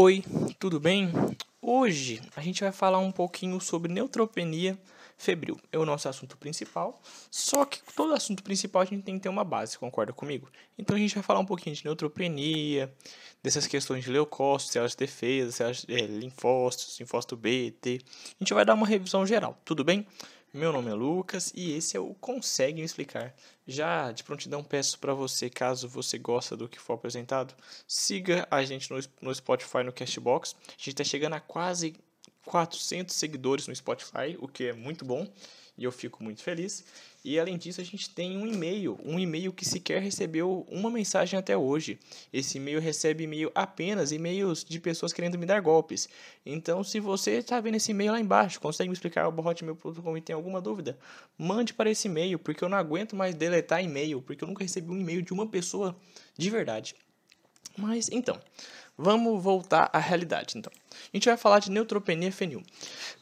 [0.00, 0.22] Oi,
[0.60, 1.10] tudo bem?
[1.60, 4.78] Hoje a gente vai falar um pouquinho sobre neutropenia
[5.16, 5.58] febril.
[5.72, 9.28] É o nosso assunto principal, só que todo assunto principal a gente tem que ter
[9.28, 10.48] uma base, concorda comigo?
[10.78, 12.94] Então a gente vai falar um pouquinho de neutropenia,
[13.42, 18.00] dessas questões de leucócitos, células de defesa, células, é, linfócitos, linfócito B, T.
[18.06, 20.06] A gente vai dar uma revisão geral, tudo bem?
[20.52, 23.34] Meu nome é Lucas e esse é o Consegue Explicar.
[23.66, 27.54] Já de prontidão peço para você, caso você gosta do que for apresentado,
[27.86, 30.56] siga a gente no, no Spotify, no Castbox.
[30.66, 31.94] A gente está chegando a quase
[32.46, 35.30] 400 seguidores no Spotify, o que é muito bom
[35.78, 36.84] e eu fico muito feliz.
[37.24, 41.38] E além disso, a gente tem um e-mail, um e-mail que sequer recebeu uma mensagem
[41.38, 41.98] até hoje.
[42.32, 46.08] Esse e-mail recebe e-mail apenas e-mails de pessoas querendo me dar golpes.
[46.44, 50.20] Então, se você está vendo esse e-mail lá embaixo, consegue me explicar o hotmail.com e
[50.20, 50.98] tem alguma dúvida,
[51.36, 54.90] mande para esse e-mail, porque eu não aguento mais deletar e-mail, porque eu nunca recebi
[54.90, 55.96] um e-mail de uma pessoa
[56.36, 56.94] de verdade.
[57.76, 58.40] Mas então,
[58.98, 60.58] vamos voltar à realidade.
[60.58, 62.62] Então, a gente vai falar de neutropenia fenil.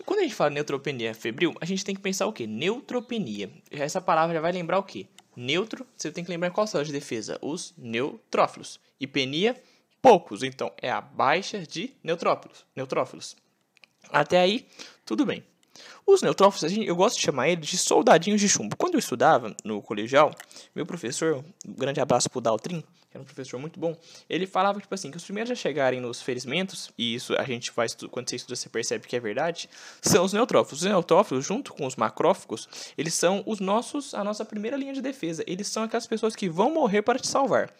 [0.07, 2.47] Quando a gente fala neutropenia febril, a gente tem que pensar o quê?
[2.47, 3.51] Neutropenia.
[3.71, 5.07] Essa palavra já vai lembrar o quê?
[5.37, 7.39] Neutro, você tem que lembrar qual célula de defesa?
[7.43, 8.81] Os neutrófilos.
[8.99, 9.55] E penia,
[10.01, 10.43] poucos.
[10.43, 12.65] Então, é a baixa de neutrófilos.
[12.75, 13.37] neutrófilos.
[14.11, 14.67] Até aí,
[15.05, 15.45] tudo bem.
[16.07, 18.77] Os neutrófilos, eu gosto de chamar eles de soldadinhos de chumbo.
[18.77, 20.35] Quando eu estudava no colegial,
[20.75, 22.83] meu professor, um grande abraço pro Daltrin,
[23.17, 23.97] era um professor muito bom,
[24.29, 27.71] ele falava, tipo assim, que os primeiros a chegarem nos ferimentos, e isso a gente
[27.71, 29.69] faz, quando você estuda, você percebe que é verdade,
[30.01, 30.83] são os neutrófilos.
[30.83, 35.01] Os neutrófilos, junto com os macrófagos, eles são os nossos, a nossa primeira linha de
[35.01, 35.43] defesa.
[35.47, 37.73] Eles são aquelas pessoas que vão morrer para te salvar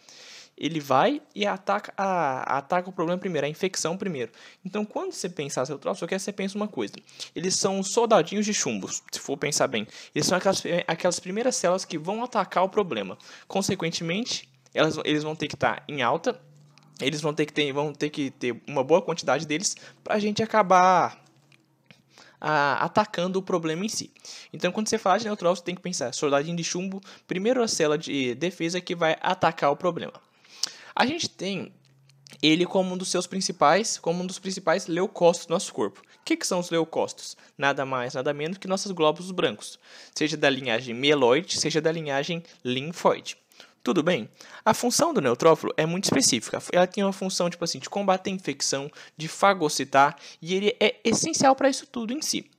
[0.57, 4.33] ele vai e ataca, a, ataca o problema primeiro, a infecção primeiro.
[4.65, 6.95] Então, quando você pensar seu troço, só quer você pensa uma coisa.
[7.35, 9.87] Eles são soldadinhos de chumbo, se for pensar bem.
[10.15, 13.19] Eles são aquelas, aquelas primeiras células que vão atacar o problema.
[13.47, 16.41] Consequentemente, elas, eles vão ter que estar em alta,
[17.01, 20.19] eles vão ter que ter, vão ter, que ter uma boa quantidade deles para a
[20.19, 21.23] gente acabar
[22.41, 24.13] a, atacando o problema em si.
[24.53, 27.69] Então, quando você fala de neutrófilo, você tem que pensar soldadinho de chumbo, primeiro a
[27.69, 30.15] célula de defesa que vai atacar o problema.
[30.95, 31.73] A gente tem
[32.43, 36.01] ele como um dos seus principais, como um dos principais leucócitos do nosso corpo.
[36.01, 37.37] O que, que são os leucócitos?
[37.57, 39.79] Nada mais, nada menos que nossos glóbulos brancos,
[40.15, 43.37] seja da linhagem mieloide, seja da linhagem linfóide.
[43.87, 44.29] Tudo bem?
[44.65, 46.61] A função do neutrófilo é muito específica.
[46.73, 50.97] Ela tem uma função tipo assim de combater a infecção, de fagocitar, e ele é
[51.05, 52.51] essencial para isso tudo em si.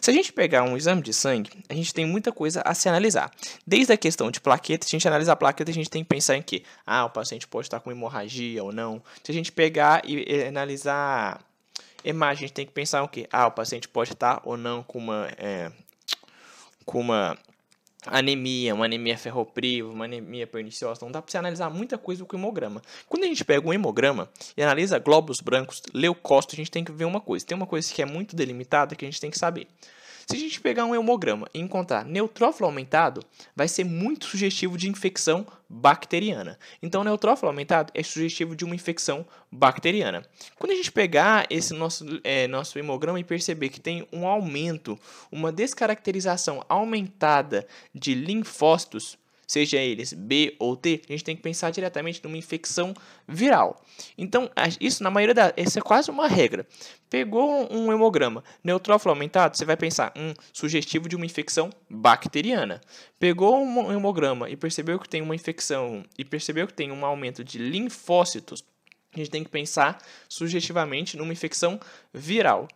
[0.00, 2.88] Se a gente pegar um exame de sangue, a gente tem muita coisa a se
[2.88, 3.32] analisar.
[3.66, 6.08] Desde a questão de plaqueta, se a gente analisar a plaqueta, a gente tem que
[6.08, 9.02] pensar em que ah, o paciente pode estar com hemorragia ou não.
[9.24, 11.44] Se a gente pegar e, analisar
[12.04, 13.26] imagem, a gente tem que pensar o que?
[13.32, 15.72] Ah, o paciente pode estar ou não com uma, é,
[16.86, 17.36] com uma
[18.06, 20.98] anemia, uma anemia ferropriva, uma anemia perniciosa.
[20.98, 22.82] Então dá para você analisar muita coisa com o hemograma.
[23.08, 26.92] Quando a gente pega um hemograma e analisa glóbulos brancos, leucócitos, a gente tem que
[26.92, 27.46] ver uma coisa.
[27.46, 29.66] Tem uma coisa que é muito delimitada que a gente tem que saber.
[30.26, 33.24] Se a gente pegar um hemograma e encontrar neutrófilo aumentado,
[33.54, 36.58] vai ser muito sugestivo de infecção bacteriana.
[36.82, 40.24] Então, neutrófilo aumentado é sugestivo de uma infecção bacteriana.
[40.58, 44.98] Quando a gente pegar esse nosso, é, nosso hemograma e perceber que tem um aumento,
[45.30, 49.18] uma descaracterização aumentada de linfócitos,
[49.52, 52.94] seja eles B ou T, a gente tem que pensar diretamente numa infecção
[53.28, 53.84] viral.
[54.16, 55.52] Então, isso na maioria.
[55.56, 56.66] Isso é quase uma regra.
[57.10, 62.80] Pegou um hemograma neutrófilo aumentado, você vai pensar, um sugestivo de uma infecção bacteriana.
[63.18, 67.44] Pegou um hemograma e percebeu que tem uma infecção e percebeu que tem um aumento
[67.44, 68.64] de linfócitos,
[69.14, 71.78] a gente tem que pensar sugestivamente numa infecção
[72.14, 72.66] viral.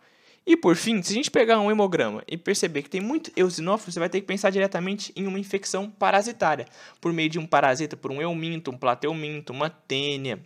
[0.46, 3.90] E por fim, se a gente pegar um hemograma e perceber que tem muito eosinófilo,
[3.90, 6.66] você vai ter que pensar diretamente em uma infecção parasitária,
[7.00, 10.38] por meio de um parasita, por um euminto, um plateuminto, uma tênia,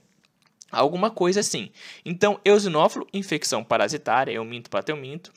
[0.73, 1.71] alguma coisa assim.
[2.03, 5.31] Então, eosinófilo, infecção parasitária, euminto, plateuminto.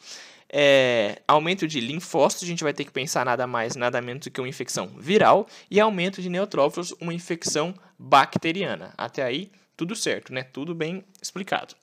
[0.55, 4.31] É, aumento de linfócitos, a gente vai ter que pensar nada mais, nada menos do
[4.31, 5.45] que uma infecção viral.
[5.69, 8.93] E aumento de neutrófilos, uma infecção bacteriana.
[8.97, 10.43] Até aí, tudo certo, né?
[10.43, 11.75] Tudo bem explicado.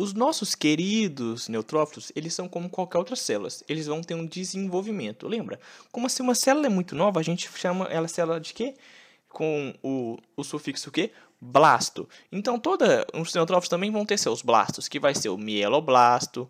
[0.00, 3.50] Os nossos queridos neutrófilos, eles são como qualquer outra célula.
[3.68, 5.28] Eles vão ter um desenvolvimento.
[5.28, 5.60] Lembra?
[5.92, 8.74] Como se uma célula é muito nova, a gente chama ela célula de quê?
[9.28, 11.12] Com o, o sufixo quê?
[11.38, 12.08] Blasto.
[12.32, 16.48] Então, toda, os neutrófilos também vão ter seus blastos, que vai ser o mieloblasto.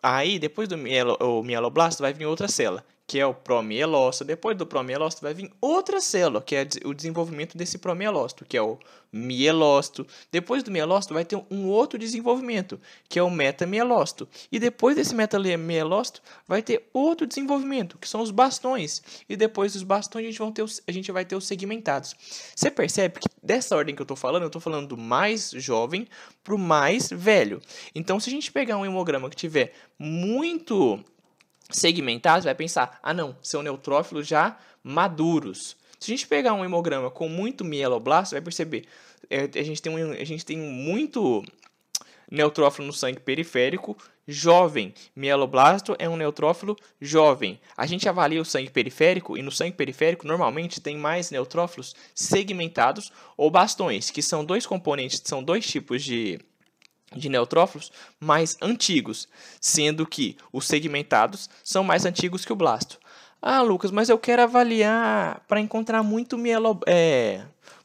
[0.00, 4.24] Aí, depois do mielo, o mieloblasto, vai vir outra célula, que é o promielócito.
[4.24, 8.62] Depois do promielócito vai vir outra célula, que é o desenvolvimento desse promielócito, que é
[8.62, 8.78] o
[9.12, 10.06] mielócito.
[10.30, 12.80] Depois do mielócito vai ter um outro desenvolvimento,
[13.10, 14.26] que é o metamielócito.
[14.50, 19.02] E depois desse metamielócito vai ter outro desenvolvimento, que são os bastões.
[19.28, 22.16] E depois dos bastões a gente, vão ter os, a gente vai ter os segmentados.
[22.56, 26.08] Você percebe que dessa ordem que eu estou falando, eu estou falando do mais jovem
[26.42, 27.60] para o mais velho.
[27.94, 31.04] Então, se a gente pegar um hemograma que tiver muito
[31.72, 35.76] segmentados, vai pensar, ah não, são neutrófilos já maduros.
[35.98, 38.84] Se a gente pegar um hemograma com muito mieloblasto, vai perceber,
[39.30, 41.44] é, a, gente tem um, a gente tem muito
[42.30, 43.96] neutrófilo no sangue periférico
[44.26, 44.94] jovem.
[45.14, 47.60] Mieloblasto é um neutrófilo jovem.
[47.76, 53.12] A gente avalia o sangue periférico e no sangue periférico normalmente tem mais neutrófilos segmentados
[53.36, 56.40] ou bastões, que são dois componentes, são dois tipos de
[57.16, 59.28] de neutrófilos mais antigos,
[59.60, 62.98] sendo que os segmentados são mais antigos que o blasto.
[63.40, 67.42] Ah, Lucas, mas eu quero avaliar para encontrar muito mielo, é,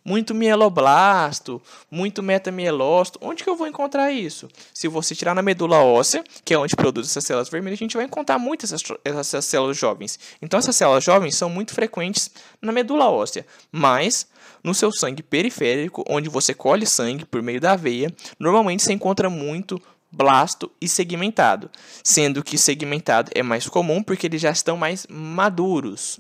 [0.08, 3.20] muito mieloblasto, muito metamielócito.
[3.22, 4.48] Onde que eu vou encontrar isso?
[4.74, 7.98] Se você tirar na medula óssea, que é onde produz essas células vermelhas, a gente
[7.98, 10.18] vai encontrar muitas essas, essas células jovens.
[10.42, 12.32] Então, essas células jovens são muito frequentes
[12.62, 14.28] na medula óssea, mas
[14.68, 19.30] no seu sangue periférico, onde você colhe sangue por meio da veia, normalmente se encontra
[19.30, 19.82] muito
[20.12, 21.72] blasto e segmentado,
[22.04, 26.20] sendo que segmentado é mais comum porque eles já estão mais maduros.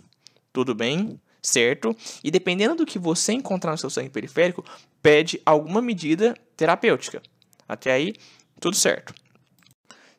[0.53, 1.19] Tudo bem?
[1.41, 1.95] Certo?
[2.23, 4.63] E dependendo do que você encontrar no seu sangue periférico,
[5.01, 7.21] pede alguma medida terapêutica.
[7.67, 8.13] Até aí,
[8.61, 9.13] tudo certo.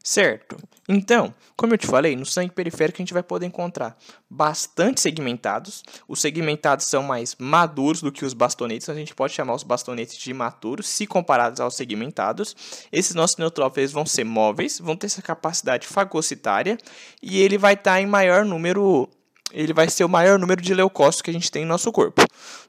[0.02, 0.56] Certo?
[0.88, 3.98] Então, como eu te falei, no sangue periférico a gente vai poder encontrar
[4.30, 5.82] bastante segmentados.
[6.08, 10.16] Os segmentados são mais maduros do que os bastonetes, a gente pode chamar os bastonetes
[10.16, 12.56] de imaturos, se comparados aos segmentados.
[12.90, 16.78] Esses nossos neutrófilos vão ser móveis, vão ter essa capacidade fagocitária
[17.22, 19.10] e ele vai estar tá em maior número,
[19.52, 22.22] ele vai ser o maior número de leucócitos que a gente tem no nosso corpo.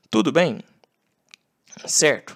[0.09, 0.59] Tudo bem?
[1.85, 2.35] Certo?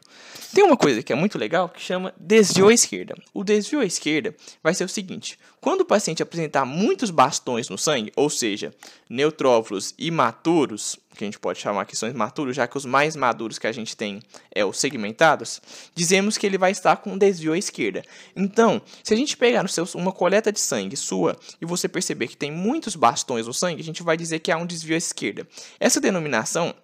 [0.53, 3.15] Tem uma coisa que é muito legal que chama desvio à esquerda.
[3.33, 7.77] O desvio à esquerda vai ser o seguinte: quando o paciente apresentar muitos bastões no
[7.77, 8.71] sangue, ou seja,
[9.09, 13.57] neutrófilos imaturos, que a gente pode chamar que são imaturos, já que os mais maduros
[13.57, 14.21] que a gente tem
[14.53, 15.59] é os segmentados,
[15.95, 18.03] dizemos que ele vai estar com desvio à esquerda.
[18.35, 22.27] Então, se a gente pegar no seu, uma coleta de sangue sua e você perceber
[22.27, 24.97] que tem muitos bastões no sangue, a gente vai dizer que há um desvio à
[24.99, 25.47] esquerda.
[25.79, 26.75] Essa denominação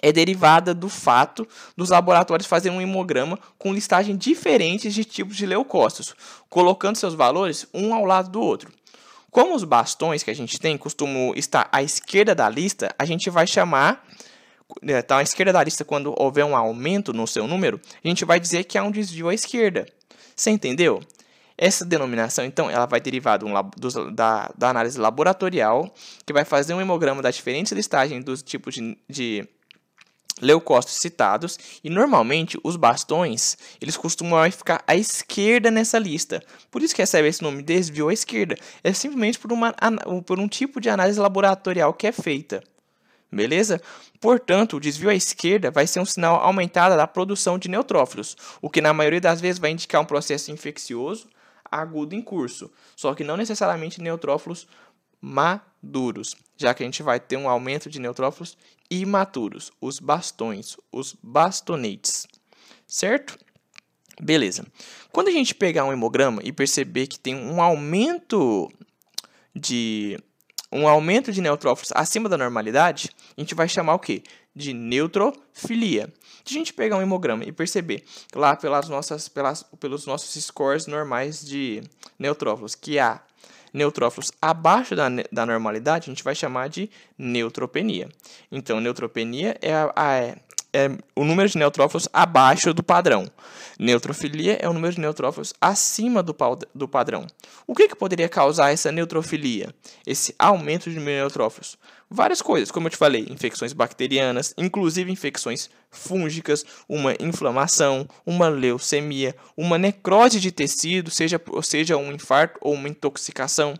[0.00, 1.46] é derivada do fato
[1.76, 6.14] dos laboratórios fazerem um hemograma com listagem diferentes de tipos de leucócitos,
[6.48, 8.70] colocando seus valores um ao lado do outro.
[9.30, 13.30] Como os bastões que a gente tem costumam estar à esquerda da lista, a gente
[13.30, 14.04] vai chamar
[14.80, 18.40] Está à esquerda da lista quando houver um aumento no seu número, a gente vai
[18.40, 19.86] dizer que há um desvio à esquerda.
[20.34, 21.02] Você entendeu?
[21.58, 23.38] Essa denominação, então, ela vai derivar
[24.12, 25.92] da, da análise laboratorial,
[26.24, 29.46] que vai fazer um hemograma da diferente listagem dos tipos de, de
[30.42, 36.42] leucócitos citados e normalmente os bastões eles costumam ficar à esquerda nessa lista.
[36.70, 38.56] Por isso que recebe esse nome desvio à esquerda.
[38.82, 39.74] É simplesmente por, uma,
[40.26, 42.62] por um tipo de análise laboratorial que é feita.
[43.30, 43.80] Beleza?
[44.20, 48.68] Portanto, o desvio à esquerda vai ser um sinal aumentado da produção de neutrófilos, o
[48.68, 51.28] que na maioria das vezes vai indicar um processo infeccioso
[51.72, 54.68] agudo em curso, só que não necessariamente neutrófilos
[55.18, 58.58] maduros, já que a gente vai ter um aumento de neutrófilos
[59.00, 62.26] imaturos, os bastões, os bastonetes,
[62.86, 63.38] certo?
[64.20, 64.66] Beleza.
[65.10, 68.70] Quando a gente pegar um hemograma e perceber que tem um aumento
[69.54, 70.18] de
[70.70, 74.22] um aumento de neutrófilos acima da normalidade, a gente vai chamar o que?
[74.54, 76.12] De neutrofilia.
[76.44, 78.04] Se a gente pegar um hemograma e perceber
[78.34, 81.82] lá pelas nossas, pelas, pelos nossos scores normais de
[82.18, 83.22] neutrófilos que há
[83.72, 88.08] neutrófilos abaixo da, da normalidade, a gente vai chamar de neutropenia.
[88.50, 90.36] Então, neutropenia é, a, a, é,
[90.72, 93.30] é o número de neutrófilos abaixo do padrão.
[93.78, 96.36] Neutrofilia é o número de neutrófilos acima do,
[96.74, 97.26] do padrão.
[97.66, 99.74] O que, que poderia causar essa neutrofilia?
[100.06, 101.78] Esse aumento de neutrófilos?
[102.12, 109.34] Várias coisas, como eu te falei, infecções bacterianas, inclusive infecções fúngicas, uma inflamação, uma leucemia,
[109.56, 113.74] uma necrose de tecido, seja, seja um infarto ou uma intoxicação,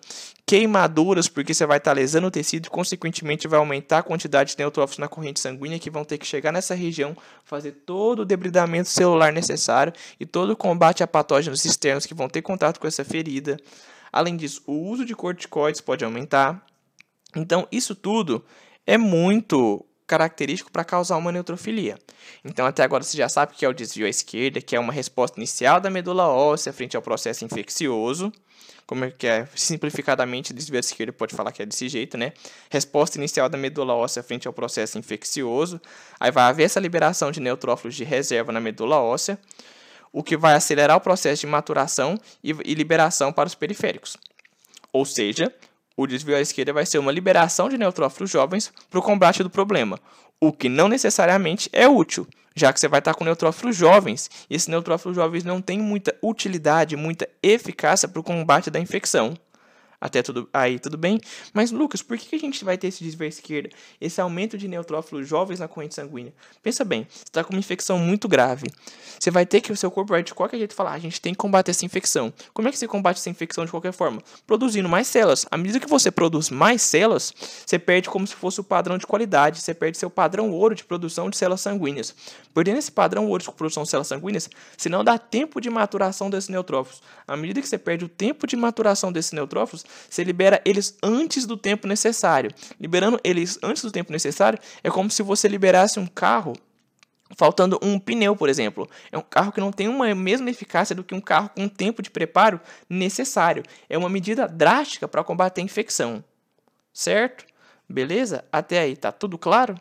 [0.46, 4.58] queimaduras, porque você vai estar lesando o tecido e, consequentemente, vai aumentar a quantidade de
[4.58, 8.88] neutrófilos na corrente sanguínea que vão ter que chegar nessa região, fazer todo o debridamento
[8.88, 13.04] celular necessário e todo o combate a patógenos externos que vão ter contato com essa
[13.04, 13.56] ferida.
[14.12, 16.62] Além disso, o uso de corticoides pode aumentar,
[17.36, 18.44] então, isso tudo
[18.86, 21.98] é muito característico para causar uma neutrofilia.
[22.44, 24.92] Então, até agora você já sabe que é o desvio à esquerda, que é uma
[24.92, 28.30] resposta inicial da medula óssea frente ao processo infeccioso.
[28.86, 29.48] Como é que é?
[29.54, 32.32] Simplificadamente, desvio à esquerda pode falar que é desse jeito, né?
[32.68, 35.80] Resposta inicial da medula óssea frente ao processo infeccioso.
[36.20, 39.38] Aí vai haver essa liberação de neutrófilos de reserva na medula óssea,
[40.12, 44.16] o que vai acelerar o processo de maturação e, e liberação para os periféricos.
[44.92, 45.50] Ou seja,
[45.96, 49.50] o desvio à esquerda vai ser uma liberação de neutrófilos jovens para o combate do
[49.50, 49.98] problema,
[50.40, 54.54] o que não necessariamente é útil, já que você vai estar com neutrófilos jovens, e
[54.54, 59.36] esses neutrófilos jovens não têm muita utilidade, muita eficácia para o combate da infecção.
[60.02, 61.20] Até tudo aí, tudo bem?
[61.54, 64.66] Mas, Lucas, por que a gente vai ter esse desvio à esquerda, esse aumento de
[64.66, 66.34] neutrófilos jovens na corrente sanguínea?
[66.60, 68.66] Pensa bem, você está com uma infecção muito grave.
[69.16, 71.20] Você vai ter que o seu corpo vai de qualquer jeito falar, ah, a gente
[71.20, 72.32] tem que combater essa infecção.
[72.52, 74.20] Como é que você combate essa infecção de qualquer forma?
[74.44, 75.46] Produzindo mais células.
[75.48, 77.32] À medida que você produz mais células,
[77.64, 80.82] você perde como se fosse o padrão de qualidade, você perde seu padrão ouro de
[80.82, 82.12] produção de células sanguíneas.
[82.52, 86.28] Perdendo esse padrão ouro de produção de células sanguíneas, se não dá tempo de maturação
[86.28, 87.00] desses neutrófilos.
[87.24, 91.46] À medida que você perde o tempo de maturação desses neutrófilos, você libera eles antes
[91.46, 92.50] do tempo necessário.
[92.80, 96.54] Liberando eles antes do tempo necessário é como se você liberasse um carro
[97.36, 98.88] faltando um pneu, por exemplo.
[99.10, 102.02] É um carro que não tem uma mesma eficácia do que um carro com tempo
[102.02, 103.62] de preparo necessário.
[103.88, 106.22] É uma medida drástica para combater a infecção.
[106.92, 107.46] Certo?
[107.88, 108.44] Beleza?
[108.52, 109.74] Até aí, tá tudo claro?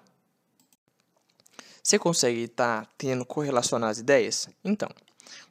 [1.84, 4.48] Você consegue estar tá tendo correlacionar as ideias?
[4.64, 4.90] Então,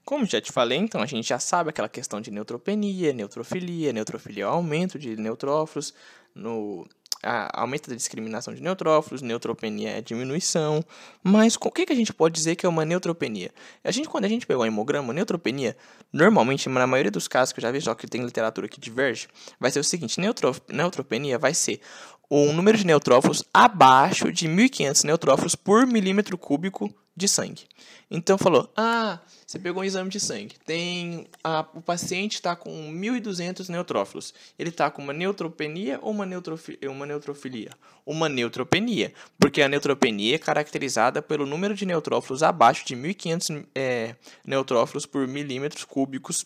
[0.04, 4.44] como já te falei, então a gente já sabe aquela questão de neutropenia, neutrofilia, neutrofilia
[4.44, 5.94] é o aumento de neutrófilos,
[6.34, 6.86] no
[7.22, 10.84] a, aumento da discriminação de neutrófilos, neutropenia é diminuição,
[11.22, 13.50] mas o que, que a gente pode dizer que é uma neutropenia?
[13.84, 15.76] A gente, quando a gente pegou o hemograma, neutropenia,
[16.12, 19.28] normalmente, na maioria dos casos que eu já vi, só que tem literatura que diverge,
[19.58, 21.80] vai ser o seguinte, neutro, neutropenia vai ser
[22.28, 27.64] o número de neutrófilos abaixo de 1.500 neutrófilos por milímetro cúbico de sangue.
[28.10, 32.70] Então falou, ah, você pegou um exame de sangue, tem a, o paciente está com
[32.92, 37.70] 1.200 neutrófilos, ele está com uma neutropenia ou uma, neutrofi, uma neutrofilia?
[38.04, 44.16] Uma neutropenia, porque a neutropenia é caracterizada pelo número de neutrófilos abaixo de 1.500 é,
[44.44, 46.44] neutrófilos por milímetros cúbicos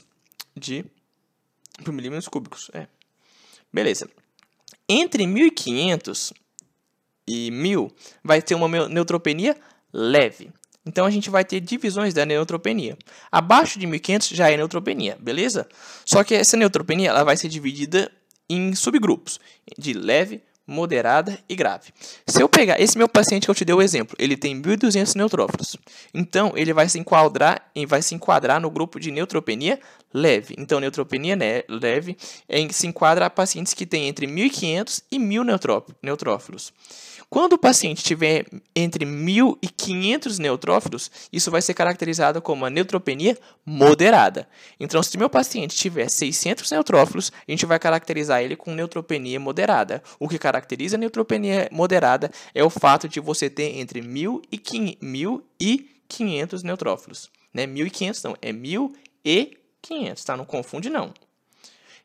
[0.57, 0.85] de
[1.83, 2.87] por milímetros cúbicos, é.
[3.73, 4.09] Beleza.
[4.89, 6.33] Entre 1.500
[7.27, 7.91] e 1.000
[8.23, 9.57] vai ter uma neutropenia
[9.95, 10.51] leve.
[10.85, 12.99] Então a gente vai ter divisões da neutropenia.
[13.33, 15.67] Abaixo de 1500 já é neutropenia, beleza?
[16.05, 18.11] Só que essa neutropenia ela vai ser dividida
[18.51, 19.41] em subgrupos
[19.79, 21.93] de leve, moderada e grave.
[22.27, 25.15] Se eu pegar esse meu paciente que eu te dei o exemplo, ele tem 1.200
[25.15, 25.77] neutrófilos.
[26.13, 29.79] Então ele vai se enquadrar, vai se enquadrar no grupo de neutropenia
[30.13, 30.55] leve.
[30.59, 31.37] Então neutropenia
[31.69, 32.17] leve
[32.49, 36.73] é, se enquadra a pacientes que têm entre 1.500 e 1.000 neutrófilos.
[37.35, 42.71] Quando o paciente tiver entre 1.000 e 500 neutrófilos, isso vai ser caracterizado como uma
[42.71, 44.47] neutropenia moderada.
[44.79, 50.01] Então, se meu paciente tiver 600 neutrófilos, a gente vai caracterizar ele com neutropenia moderada.
[50.21, 55.91] O que caracteriza a neutropenia moderada é o fato de você ter entre 1.000 e
[56.09, 57.31] 500 neutrófilos.
[57.53, 57.67] Né?
[57.67, 60.37] 1.500 não, é 1.500, tá?
[60.37, 61.13] Não confunde não.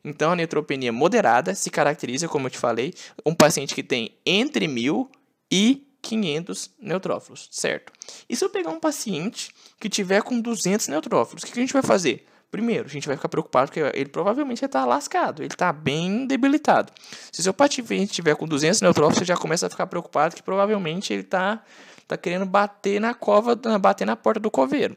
[0.04, 4.66] Então, a neutropenia moderada se caracteriza, como eu te falei, um paciente que tem entre
[4.66, 5.08] 1.000
[5.52, 7.92] e 500 neutrófilos, certo?
[8.28, 11.72] E se eu pegar um paciente que tiver com 200 neutrófilos, o que a gente
[11.72, 12.26] vai fazer?
[12.50, 16.92] Primeiro, a gente vai ficar preocupado porque ele provavelmente está lascado, ele está bem debilitado.
[17.30, 21.12] Se seu paciente estiver com 200 neutrófilos, você já começa a ficar preocupado que provavelmente
[21.12, 21.62] ele está
[22.08, 24.96] tá querendo bater na cova, bater na porta do coveiro,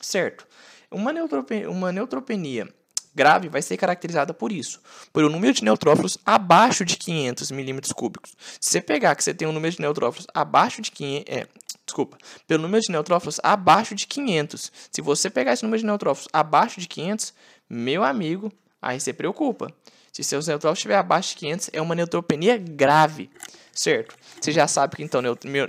[0.00, 0.44] certo?
[0.90, 2.68] Uma neutropenia, uma neutropenia
[3.14, 4.80] grave vai ser caracterizada por isso,
[5.12, 8.34] por um número de neutrófilos abaixo de 500 milímetros cúbicos.
[8.60, 11.46] Se você pegar que você tem um número de neutrófilos abaixo de 500, é,
[11.92, 14.72] desculpa, pelo número de neutrófilos abaixo de 500.
[14.90, 17.34] Se você pegar esse número de neutrófilos abaixo de 500,
[17.68, 19.72] meu amigo, aí você preocupa.
[20.10, 23.30] Se seus neutrófilos estiver abaixo de 500, é uma neutropenia grave
[23.74, 24.14] certo?
[24.40, 25.22] Você já sabe que então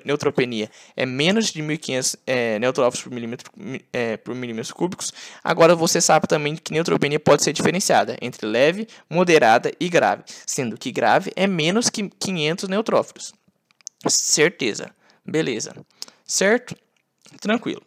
[0.03, 3.51] neutropenia é menos de 1.500 é, neutrófilos por milímetro,
[3.91, 5.13] é, por milímetros cúbicos.
[5.43, 10.77] Agora você sabe também que neutropenia pode ser diferenciada entre leve, moderada e grave, sendo
[10.77, 13.33] que grave é menos que 500 neutrófilos.
[14.07, 14.91] Certeza.
[15.25, 15.73] Beleza.
[16.25, 16.75] Certo?
[17.39, 17.81] Tranquilo.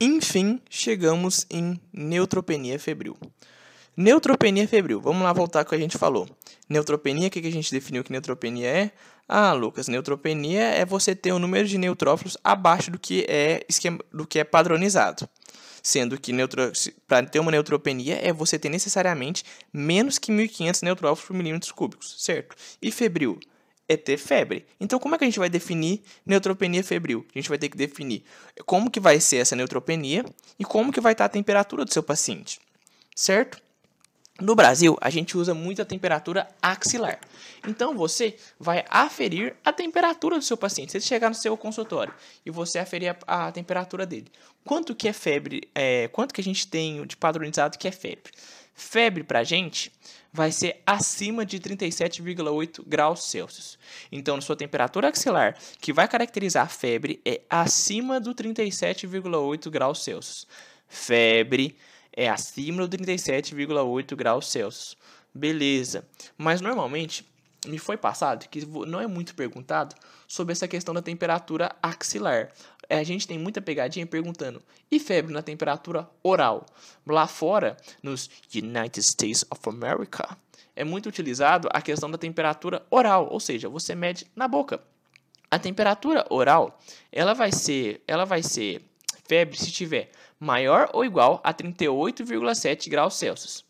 [0.00, 3.16] Enfim, chegamos em neutropenia febril.
[3.96, 5.00] Neutropenia febril.
[5.00, 6.28] Vamos lá voltar ao que a gente falou.
[6.68, 8.92] Neutropenia, o que a gente definiu que neutropenia é?
[9.28, 13.98] Ah, Lucas, neutropenia é você ter um número de neutrófilos abaixo do que é, esquema,
[14.12, 15.28] do que é padronizado.
[15.82, 16.32] Sendo que
[17.06, 22.14] para ter uma neutropenia é você ter necessariamente menos que 1.500 neutrófilos por milímetros cúbicos,
[22.18, 22.54] certo?
[22.80, 23.40] E febril?
[23.88, 24.66] É ter febre.
[24.78, 27.26] Então, como é que a gente vai definir neutropenia febril?
[27.34, 28.22] A gente vai ter que definir
[28.66, 30.24] como que vai ser essa neutropenia
[30.58, 32.60] e como que vai estar a temperatura do seu paciente,
[33.16, 33.60] certo?
[34.40, 37.18] No Brasil, a gente usa muito a temperatura axilar.
[37.66, 40.92] Então, você vai aferir a temperatura do seu paciente.
[40.92, 42.14] Se ele chegar no seu consultório
[42.46, 44.30] e você aferir a, a temperatura dele,
[44.64, 48.30] quanto que é febre, é, quanto que a gente tem de padronizado que é febre?
[48.78, 49.90] Febre para a gente
[50.32, 53.76] vai ser acima de 37,8 graus Celsius.
[54.12, 60.46] Então, sua temperatura axilar, que vai caracterizar a febre, é acima do 37,8 graus Celsius.
[60.86, 61.76] Febre
[62.12, 64.96] é acima do 37,8 graus Celsius.
[65.34, 66.06] Beleza.
[66.36, 67.26] Mas normalmente
[67.66, 69.96] me foi passado que não é muito perguntado
[70.28, 72.52] sobre essa questão da temperatura axilar.
[72.88, 76.64] É, a gente tem muita pegadinha perguntando: e febre na temperatura oral?
[77.06, 80.36] Lá fora, nos United States of America,
[80.74, 84.80] é muito utilizado a questão da temperatura oral, ou seja, você mede na boca.
[85.50, 86.78] A temperatura oral,
[87.10, 88.82] ela vai ser, ela vai ser
[89.26, 93.64] febre se tiver maior ou igual a 38,7 graus Celsius.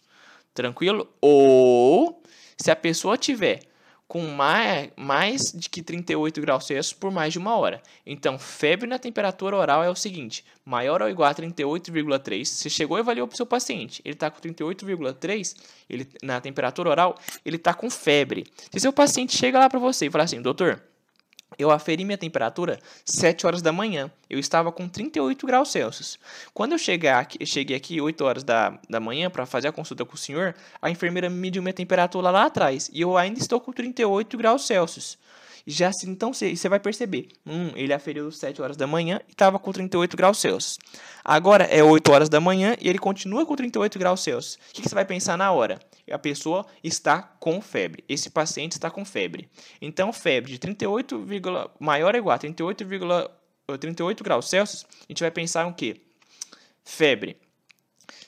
[0.52, 1.08] Tranquilo?
[1.20, 2.22] Ou
[2.56, 3.60] se a pessoa tiver
[4.08, 7.82] com mais, mais de que 38 graus Celsius por mais de uma hora.
[8.06, 12.44] Então, febre na temperatura oral é o seguinte: maior ou igual a 38,3.
[12.46, 15.54] Você chegou e avaliou para o seu paciente, ele está com 38,3
[15.88, 18.46] ele, na temperatura oral, ele está com febre.
[18.70, 20.82] Se seu paciente chega lá para você e fala assim, doutor,
[21.56, 24.10] eu aferi minha temperatura 7 horas da manhã.
[24.28, 26.18] Eu estava com 38 graus Celsius.
[26.52, 30.04] Quando eu chegar aqui, cheguei aqui 8 horas da, da manhã para fazer a consulta
[30.04, 33.72] com o senhor, a enfermeira mediu minha temperatura lá atrás e eu ainda estou com
[33.72, 35.18] 38 graus Celsius.
[35.70, 39.70] Já então você vai perceber, hum, ele aferiu 7 horas da manhã e estava com
[39.70, 40.78] 38 graus Celsius.
[41.22, 44.54] Agora é 8 horas da manhã e ele continua com 38 graus Celsius.
[44.54, 45.78] O que, você vai pensar na hora?
[46.10, 48.02] A pessoa está com febre.
[48.08, 49.46] Esse paciente está com febre.
[49.78, 51.22] Então, febre de 38,
[51.78, 52.86] maior ou igual a 38,
[53.78, 56.00] 38 graus Celsius, a gente vai pensar o quê?
[56.82, 57.36] Febre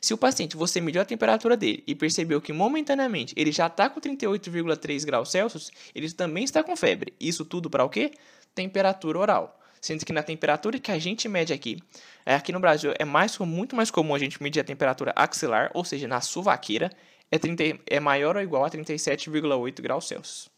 [0.00, 3.90] se o paciente, você mediu a temperatura dele e percebeu que momentaneamente ele já está
[3.90, 7.12] com 38,3 graus Celsius, ele também está com febre.
[7.21, 8.12] Isso tudo para o quê?
[8.54, 9.61] Temperatura oral.
[9.78, 11.78] Sendo que na temperatura que a gente mede aqui,
[12.25, 15.71] é, aqui no Brasil é mais, muito mais comum a gente medir a temperatura axilar,
[15.75, 16.90] ou seja, na suvaqueira,
[17.30, 20.50] é, 30, é maior ou igual a 37,8 graus Celsius.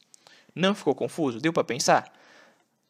[0.54, 1.40] Não ficou confuso?
[1.40, 2.12] Deu para pensar?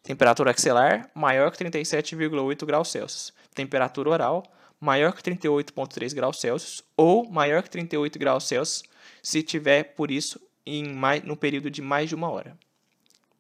[0.02, 3.32] Temperatura axilar maior que 37,8 graus Celsius.
[3.54, 4.42] Temperatura oral
[4.83, 8.83] maior que 38,3 graus Celsius ou maior que 38 graus Celsius
[9.23, 12.59] se tiver, por isso, em mais, no período de mais de uma hora.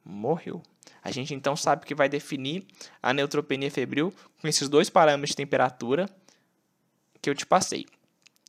[0.04, 0.62] Morreu.
[1.02, 2.64] A gente então sabe que vai definir
[3.02, 6.08] a neutropenia febril com esses dois parâmetros de temperatura
[7.20, 7.86] que eu te passei.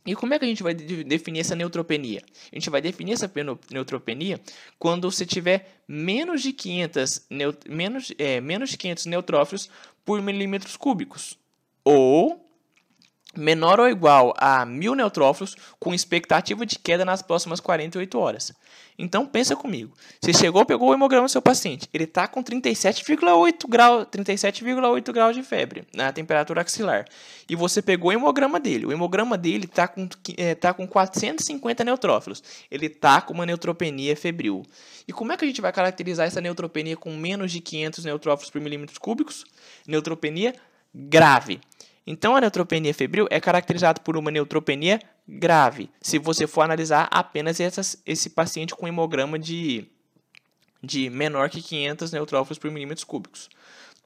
[0.06, 2.22] E como é que a gente vai definir essa neutropenia?
[2.52, 3.32] A gente vai definir essa
[3.72, 4.39] neutropenia
[4.78, 7.28] quando você tiver menos de 500,
[7.67, 9.70] menos, é, menos de 500 neutrófilos
[10.06, 11.39] por milímetros cúbicos.
[11.84, 12.42] Ou
[13.36, 18.54] menor ou igual a 1.000 neutrófilos com expectativa de queda nas próximas 48 horas.
[18.98, 19.91] Então pensa comigo.
[20.22, 25.36] Você chegou, pegou o hemograma do seu paciente, ele está com 37,8 graus, 37,8 graus
[25.36, 27.06] de febre na temperatura axilar.
[27.50, 28.86] E você pegou o hemograma dele.
[28.86, 32.43] O hemograma dele está com, é, tá com 450 neutrófilos.
[32.69, 34.63] Ele está com uma neutropenia febril.
[35.08, 38.52] E como é que a gente vai caracterizar essa neutropenia com menos de 500 neutrófilos
[38.52, 39.43] por milímetros cúbicos?
[39.88, 40.54] Neutropenia
[40.93, 41.60] grave.
[42.06, 47.60] Então, a neutropenia febril é caracterizada por uma neutropenia grave, se você for analisar apenas
[47.60, 49.86] essas, esse paciente com hemograma de,
[50.82, 53.50] de menor que 500 neutrófilos por milímetros cúbicos.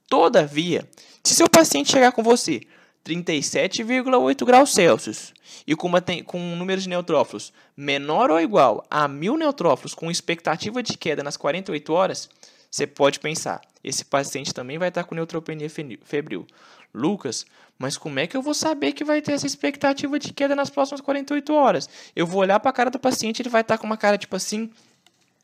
[0.07, 0.87] Todavia,
[1.23, 2.61] se seu paciente chegar com você
[3.03, 5.33] 37,8 graus Celsius
[5.65, 10.11] e com, uma, com um número de neutrófilos menor ou igual a 1.000 neutrófilos com
[10.11, 12.29] expectativa de queda nas 48 horas,
[12.69, 15.69] você pode pensar, esse paciente também vai estar com neutropenia
[16.03, 16.45] febril.
[16.93, 17.45] Lucas,
[17.77, 20.69] mas como é que eu vou saber que vai ter essa expectativa de queda nas
[20.69, 21.89] próximas 48 horas?
[22.15, 24.35] Eu vou olhar para a cara do paciente, ele vai estar com uma cara tipo
[24.35, 24.71] assim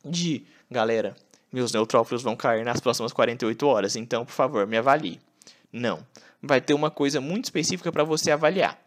[0.04, 1.16] de, galera,
[1.52, 5.20] meus neutrófilos vão cair nas próximas 48 horas, então, por favor, me avalie.
[5.72, 6.06] Não.
[6.42, 8.83] Vai ter uma coisa muito específica para você avaliar.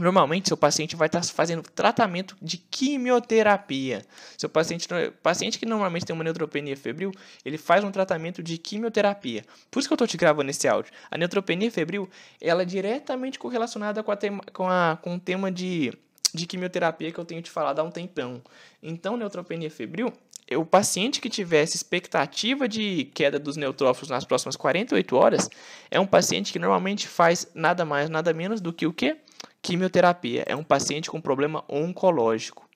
[0.00, 4.02] Normalmente, seu paciente vai estar fazendo tratamento de quimioterapia.
[4.38, 4.88] Seu paciente,
[5.22, 7.12] paciente que normalmente tem uma neutropenia febril,
[7.44, 9.44] ele faz um tratamento de quimioterapia.
[9.70, 10.90] Por isso que eu estou te gravando esse áudio.
[11.10, 12.08] A neutropenia febril,
[12.40, 15.92] ela é diretamente correlacionada com, a tema, com, a, com o tema de,
[16.32, 18.40] de quimioterapia que eu tenho te falado há um tempão.
[18.82, 20.10] Então, neutropenia febril,
[20.56, 25.50] o paciente que tivesse expectativa de queda dos neutrófilos nas próximas 48 horas,
[25.90, 29.18] é um paciente que normalmente faz nada mais, nada menos do que o quê?
[29.62, 32.68] Quimioterapia é um paciente com problema oncológico.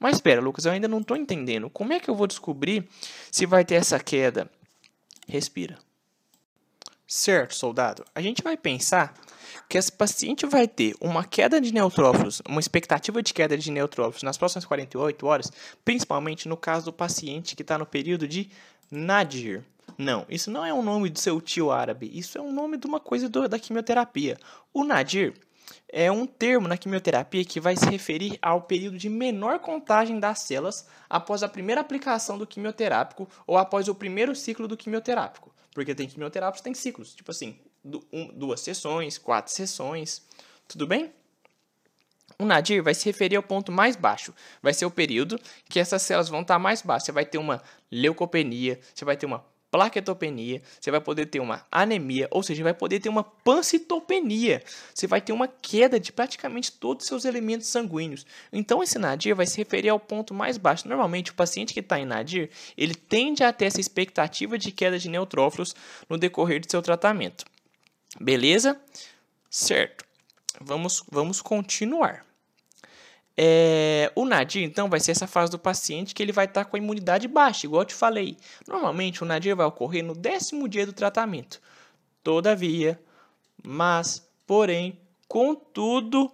[0.00, 1.68] Mas espera, Lucas, eu ainda não estou entendendo.
[1.68, 2.88] Como é que eu vou descobrir
[3.30, 4.50] se vai ter essa queda?
[5.28, 5.78] Respira.
[7.06, 8.04] Certo, soldado.
[8.14, 9.12] A gente vai pensar
[9.68, 14.22] que esse paciente vai ter uma queda de neutrófilos, uma expectativa de queda de neutrófilos
[14.22, 15.52] nas próximas 48 horas,
[15.84, 18.48] principalmente no caso do paciente que está no período de
[18.90, 19.62] nadir.
[19.98, 22.86] Não, isso não é um nome do seu tio árabe, isso é um nome de
[22.86, 24.38] uma coisa do, da quimioterapia.
[24.72, 25.34] O nadir
[25.88, 30.40] é um termo na quimioterapia que vai se referir ao período de menor contagem das
[30.40, 35.54] células após a primeira aplicação do quimioterápico ou após o primeiro ciclo do quimioterápico.
[35.74, 37.58] Porque tem quimioterápicos, tem ciclos, tipo assim,
[38.34, 40.22] duas sessões, quatro sessões,
[40.66, 41.12] tudo bem?
[42.38, 44.34] O nadir vai se referir ao ponto mais baixo.
[44.62, 47.06] Vai ser o período que essas células vão estar mais baixas.
[47.06, 51.64] Você vai ter uma leucopenia, você vai ter uma plaquetopenia, você vai poder ter uma
[51.70, 54.62] anemia, ou seja, vai poder ter uma pancitopenia.
[54.92, 58.26] Você vai ter uma queda de praticamente todos os seus elementos sanguíneos.
[58.52, 60.88] Então, esse nadir vai se referir ao ponto mais baixo.
[60.88, 64.98] Normalmente, o paciente que está em nadir, ele tende a ter essa expectativa de queda
[64.98, 65.74] de neutrófilos
[66.08, 67.44] no decorrer do seu tratamento.
[68.20, 68.80] Beleza?
[69.48, 70.04] Certo.
[70.60, 72.29] Vamos, vamos continuar.
[73.42, 76.70] É, o nadir, então, vai ser essa fase do paciente que ele vai estar tá
[76.70, 78.36] com a imunidade baixa, igual eu te falei.
[78.68, 81.58] Normalmente, o nadir vai ocorrer no décimo dia do tratamento.
[82.22, 83.00] Todavia,
[83.64, 86.30] mas, porém, contudo,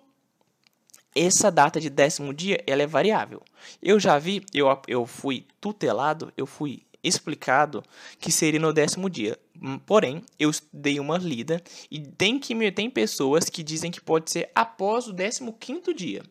[1.14, 3.40] essa data de décimo dia ela é variável.
[3.80, 7.82] Eu já vi, eu, eu fui tutelado, eu fui explicado
[8.18, 9.38] que seria no décimo dia.
[9.60, 14.30] Hum, porém, eu dei uma lida e tem que tem pessoas que dizem que pode
[14.30, 16.22] ser após o décimo quinto dia.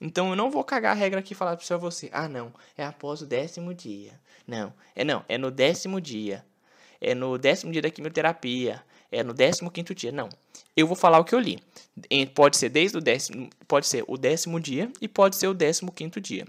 [0.00, 2.84] Então eu não vou cagar a regra aqui e falar para você, ah não, é
[2.84, 4.18] após o décimo dia.
[4.46, 6.44] Não, é não, é no décimo dia.
[7.00, 8.82] É no décimo dia da quimioterapia.
[9.10, 10.12] É no décimo quinto dia.
[10.12, 10.28] Não.
[10.76, 11.58] Eu vou falar o que eu li.
[12.34, 15.92] Pode ser desde o décimo, pode ser o décimo dia e pode ser o décimo
[15.92, 16.46] quinto dia.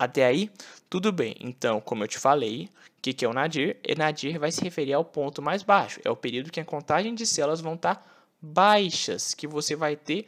[0.00, 0.50] Até aí,
[0.88, 1.36] tudo bem.
[1.38, 3.76] Então, como eu te falei, o que, que é o nadir?
[3.86, 6.00] E nadir vai se referir ao ponto mais baixo.
[6.02, 8.02] É o período que a contagem de células vão estar
[8.40, 10.24] baixas, que você vai ter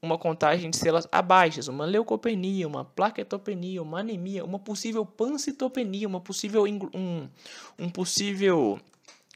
[0.00, 6.20] uma contagem de células abaixas, uma leucopenia, uma plaquetopenia, uma anemia, uma possível pancitopenia, uma
[6.20, 7.28] possível um,
[7.76, 8.78] um possível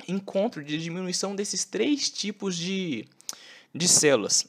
[0.06, 3.04] encontro de diminuição desses três tipos de,
[3.74, 4.46] de células.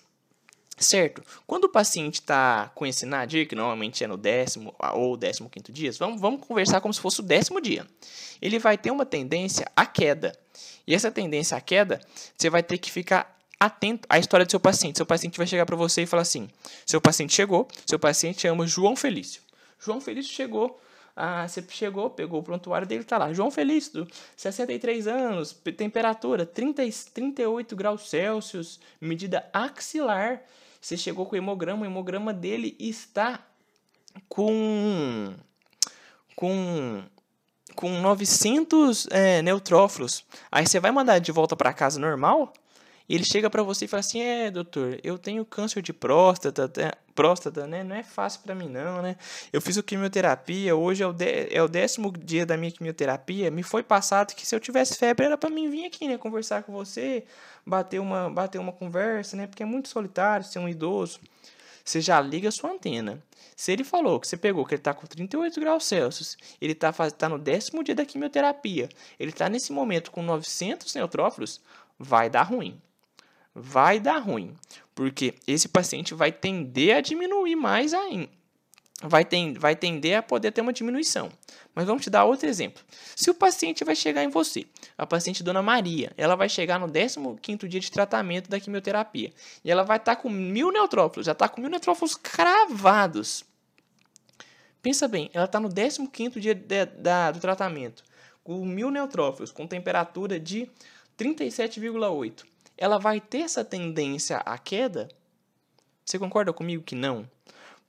[0.77, 1.23] Certo.
[1.45, 5.71] Quando o paciente está com esse nadir, que normalmente é no décimo ou décimo quinto
[5.71, 7.85] dia, vamos, vamos conversar como se fosse o décimo dia.
[8.41, 10.37] Ele vai ter uma tendência à queda.
[10.85, 12.01] E essa tendência à queda,
[12.35, 14.97] você vai ter que ficar atento à história do seu paciente.
[14.97, 16.49] Seu paciente vai chegar para você e falar assim:
[16.85, 19.41] seu paciente chegou, seu paciente chama João Felício.
[19.79, 20.79] João Felício chegou,
[21.15, 23.31] ah, você chegou, pegou o prontuário dele, tá lá.
[23.31, 26.83] João Felício, 63 anos, temperatura 30,
[27.13, 30.41] 38 graus Celsius, medida axilar.
[30.83, 33.39] Você chegou com o hemograma, o hemograma dele está
[34.27, 35.33] com
[36.35, 37.01] com
[37.73, 40.25] com 900 é, neutrófilos.
[40.51, 42.51] Aí você vai mandar de volta para casa normal?
[43.13, 46.67] Ele chega para você e fala assim: "É, doutor, eu tenho câncer de próstata,
[47.13, 47.83] próstata, né?
[47.83, 49.15] Não é fácil para mim não, né?
[49.51, 53.51] Eu fiz a quimioterapia, hoje é o, de, é o décimo dia da minha quimioterapia.
[53.51, 56.63] Me foi passado que se eu tivesse febre era para mim vir aqui, né, conversar
[56.63, 57.23] com você,
[57.63, 59.45] bater uma bater uma conversa, né?
[59.45, 61.19] Porque é muito solitário ser um idoso.
[61.85, 63.21] Você já liga a sua antena.
[63.55, 66.91] Se ele falou que você pegou que ele está com 38 graus Celsius, ele está
[66.91, 71.61] tá no décimo dia da quimioterapia, ele está nesse momento com 900 neutrófilos,
[71.99, 72.81] vai dar ruim
[73.53, 74.55] vai dar ruim,
[74.95, 78.29] porque esse paciente vai tender a diminuir mais ainda.
[79.01, 81.29] Vai, ten, vai tender a poder ter uma diminuição.
[81.75, 82.81] Mas vamos te dar outro exemplo.
[83.15, 84.65] Se o paciente vai chegar em você,
[84.97, 89.33] a paciente Dona Maria, ela vai chegar no 15 dia de tratamento da quimioterapia.
[89.63, 93.43] E ela vai estar tá com mil neutrófilos, já está com mil neutrófilos cravados.
[94.81, 98.03] Pensa bem, ela está no 15 dia de, da, do tratamento,
[98.41, 100.69] com mil neutrófilos, com temperatura de
[101.17, 105.09] 37,8 ela vai ter essa tendência à queda?
[106.05, 107.27] Você concorda comigo que não?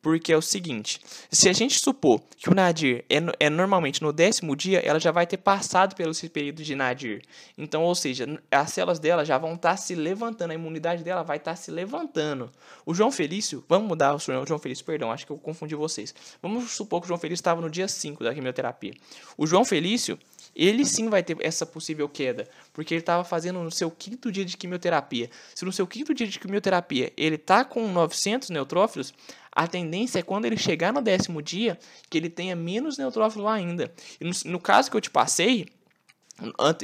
[0.04, 4.12] Porque é o seguinte: se a gente supor que o nadir é, é normalmente no
[4.12, 7.22] décimo dia, ela já vai ter passado pelo esse período de nadir.
[7.56, 11.22] Então, ou seja, as células dela já vão estar tá se levantando, a imunidade dela
[11.22, 12.52] vai estar tá se levantando.
[12.84, 16.14] O João Felício, vamos mudar o João Felício, perdão, acho que eu confundi vocês.
[16.42, 18.92] Vamos supor que o João Felício estava no dia 5 da quimioterapia.
[19.38, 20.18] O João Felício,
[20.54, 24.44] ele sim vai ter essa possível queda, porque ele estava fazendo no seu quinto dia
[24.44, 25.30] de quimioterapia.
[25.54, 29.12] Se no seu quinto dia de quimioterapia ele está com 900 neutrófilos,
[29.50, 31.78] a tendência é quando ele chegar no décimo dia
[32.10, 33.92] que ele tenha menos neutrófilo ainda.
[34.20, 35.66] No, no caso que eu te passei,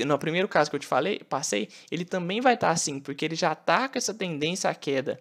[0.06, 3.24] no primeiro caso que eu te falei, passei, ele também vai estar tá assim, porque
[3.24, 5.18] ele já está com essa tendência à queda.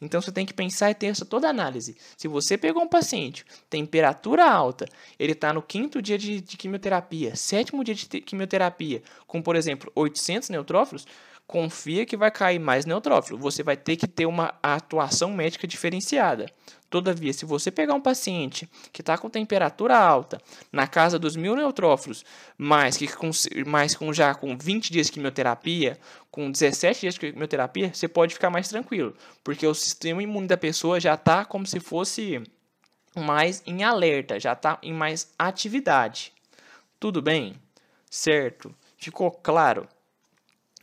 [0.00, 1.96] Então você tem que pensar e ter essa toda análise.
[2.16, 4.86] Se você pegou um paciente, temperatura alta,
[5.18, 9.90] ele está no quinto dia de, de, quimioterapia, sétimo dia de quimioterapia, com, por exemplo,
[9.94, 11.06] 800 neutrófilos,
[11.50, 13.36] confia que vai cair mais neutrófilo.
[13.40, 16.46] Você vai ter que ter uma atuação médica diferenciada.
[16.88, 21.56] Todavia, se você pegar um paciente que está com temperatura alta, na casa dos mil
[21.56, 22.24] neutrófilos,
[22.56, 23.32] mas que com,
[23.98, 25.98] com já com 20 dias de quimioterapia,
[26.30, 30.56] com 17 dias de quimioterapia, você pode ficar mais tranquilo, porque o sistema imune da
[30.56, 32.40] pessoa já está como se fosse
[33.16, 36.32] mais em alerta, já está em mais atividade.
[37.00, 37.56] Tudo bem?
[38.08, 38.72] Certo?
[38.96, 39.88] Ficou claro?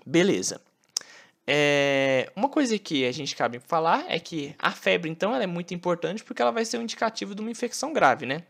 [0.07, 0.61] Beleza.
[1.45, 5.47] É, uma coisa que a gente cabe falar é que a febre, então, ela é
[5.47, 8.43] muito importante porque ela vai ser um indicativo de uma infecção grave, né?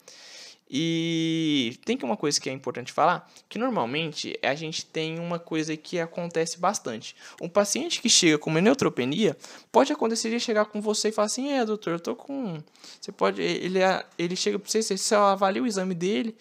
[0.69, 5.75] E tem uma coisa que é importante falar, que normalmente a gente tem uma coisa
[5.75, 7.15] que acontece bastante.
[7.41, 9.35] Um paciente que chega com uma neutropenia,
[9.71, 12.61] pode acontecer de chegar com você e falar assim, é doutor, eu tô com...
[13.01, 13.41] Você pode...
[13.41, 13.79] Ele,
[14.19, 16.35] ele chega para você, você avalia o exame dele,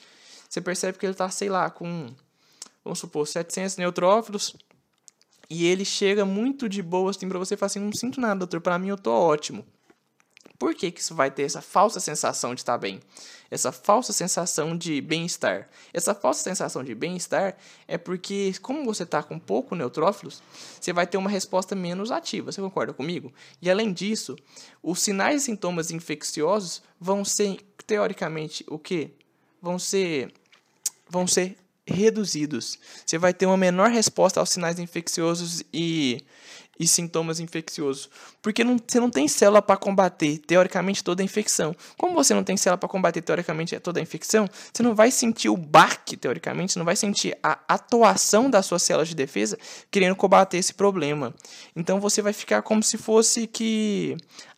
[0.46, 2.08] você percebe que ele tá, sei lá, com...
[2.84, 4.54] Vamos supor, 700 neutrófilos,
[5.48, 8.40] e ele chega muito de boa assim para você e fala assim: não sinto nada,
[8.40, 9.64] doutor, para mim eu tô ótimo.
[10.58, 13.00] Por que, que isso vai ter essa falsa sensação de estar bem?
[13.50, 15.68] Essa falsa sensação de bem-estar.
[15.92, 17.56] Essa falsa sensação de bem-estar
[17.86, 20.42] é porque, como você está com pouco neutrófilos,
[20.80, 22.50] você vai ter uma resposta menos ativa.
[22.50, 23.32] Você concorda comigo?
[23.60, 24.34] E além disso,
[24.82, 29.10] os sinais e sintomas infecciosos vão ser, teoricamente, o quê?
[29.60, 30.32] Vão ser,
[31.08, 32.78] vão ser reduzidos.
[33.04, 36.24] Você vai ter uma menor resposta aos sinais infecciosos e,
[36.78, 38.10] e sintomas infecciosos.
[38.42, 41.74] Porque não, você não tem célula para combater, teoricamente, toda a infecção.
[41.96, 45.48] Como você não tem célula para combater, teoricamente, toda a infecção, você não vai sentir
[45.48, 49.56] o baque, teoricamente, você não vai sentir a atuação das suas células de defesa
[49.90, 51.34] querendo combater esse problema.
[51.74, 54.16] Então você vai ficar como se fosse que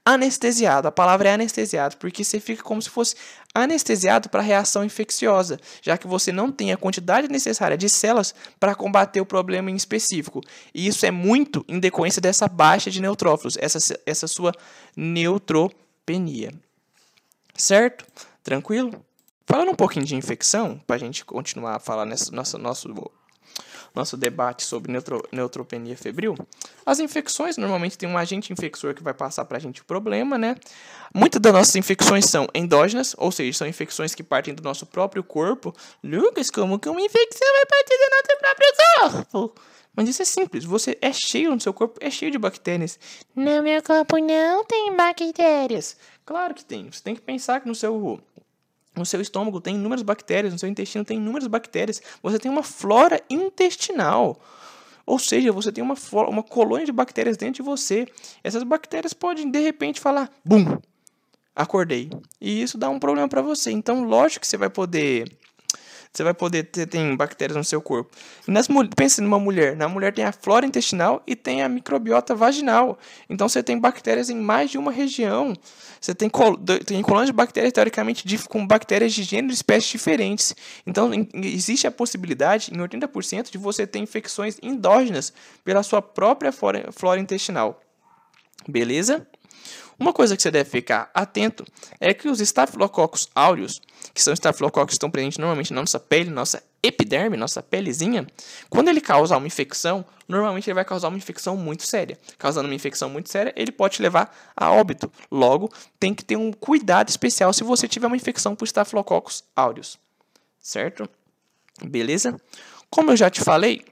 [0.09, 0.89] anestesiado.
[0.89, 3.15] A palavra é anestesiado, porque você fica como se fosse
[3.55, 8.35] anestesiado para a reação infecciosa, já que você não tem a quantidade necessária de células
[8.59, 10.41] para combater o problema em específico.
[10.73, 14.53] E isso é muito em decorrência dessa baixa de neutrófilos, essa, essa sua
[14.97, 16.53] neutropenia.
[17.55, 18.07] Certo?
[18.43, 19.05] Tranquilo?
[19.47, 22.89] Falando um pouquinho de infecção, para a gente continuar a falar nesse nosso, nosso
[23.95, 26.37] nosso debate sobre neutro, neutropenia febril,
[26.85, 30.39] as infecções normalmente tem um agente infector que vai passar para a gente o problema,
[30.39, 30.57] né?
[31.15, 35.23] Muitas das nossas infecções são endógenas, ou seja, são infecções que partem do nosso próprio
[35.23, 35.75] corpo.
[36.03, 39.61] Lucas, como que uma infecção vai partir do nosso próprio corpo?
[39.99, 43.01] Mas isso é simples, você é cheio no seu corpo, é cheio de bactérias.
[43.35, 45.97] No meu corpo não tem bactérias.
[46.25, 46.89] Claro que tem.
[46.89, 48.23] Você tem que pensar que no seu
[48.99, 52.03] no seu estômago tem inúmeras bactérias, no seu intestino tem inúmeras bactérias.
[52.23, 54.41] Você tem uma flora intestinal.
[55.07, 55.95] Ou seja, você tem uma,
[56.29, 58.07] uma colônia de bactérias dentro de você.
[58.45, 60.79] Essas bactérias podem, de repente, falar: bum,
[61.57, 62.11] acordei.
[62.39, 63.71] E isso dá um problema para você.
[63.71, 65.25] Então, lógico que você vai poder
[66.13, 68.11] você vai poder ter tem bactérias no seu corpo.
[68.47, 69.77] E nas, pense numa mulher.
[69.77, 72.99] Na mulher tem a flora intestinal e tem a microbiota vaginal.
[73.29, 75.55] Então você tem bactérias em mais de uma região.
[76.01, 79.91] Você tem, col tem colônias de bactérias, teoricamente, de, com bactérias de gênero e espécies
[79.91, 80.55] diferentes.
[80.87, 85.33] Então em, existe a possibilidade, em 80%, de você ter infecções endógenas
[85.65, 87.81] pela sua própria flora, flora intestinal.
[88.67, 89.27] Beleza?
[89.99, 91.65] Uma coisa que você deve ficar atento
[91.99, 93.81] é que os estafilococcus aureus,
[94.15, 98.25] que são estafilococcus que estão presentes normalmente na nossa pele, nossa epiderme, nossa pelezinha,
[98.71, 102.17] quando ele causa uma infecção, normalmente ele vai causar uma infecção muito séria.
[102.39, 105.11] Causando uma infecção muito séria, ele pode levar a óbito.
[105.33, 109.99] Logo, tem que ter um cuidado especial se você tiver uma infecção por estafilococcus aureus.
[110.61, 111.09] Certo?
[111.83, 112.41] Beleza?
[112.89, 113.85] Como eu já te falei,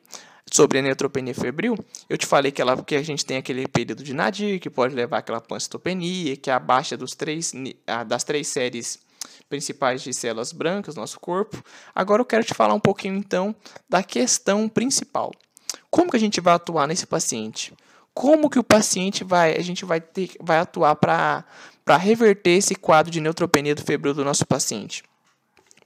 [0.53, 1.77] sobre a neutropenia febril,
[2.09, 4.95] eu te falei que, ela, que a gente tem aquele período de nadir, que pode
[4.95, 7.53] levar àquela pancitopenia, que é a baixa dos três,
[8.07, 8.99] das três séries
[9.49, 11.63] principais de células brancas do nosso corpo.
[11.95, 13.55] Agora eu quero te falar um pouquinho, então,
[13.89, 15.33] da questão principal.
[15.91, 17.73] Como que a gente vai atuar nesse paciente?
[18.15, 21.45] Como que o paciente vai, a gente vai, ter, vai atuar para
[21.99, 25.03] reverter esse quadro de neutropenia do febril do nosso paciente?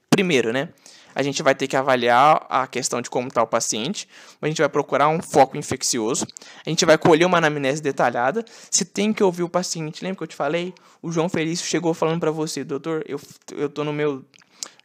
[0.09, 0.69] Primeiro, né?
[1.13, 4.07] A gente vai ter que avaliar a questão de como está o paciente,
[4.41, 6.25] a gente vai procurar um foco infeccioso,
[6.65, 10.23] a gente vai colher uma anamnese detalhada, se tem que ouvir o paciente, lembra que
[10.23, 10.73] eu te falei?
[11.01, 13.19] O João Felício chegou falando para você, doutor, eu,
[13.55, 14.23] eu tô no meu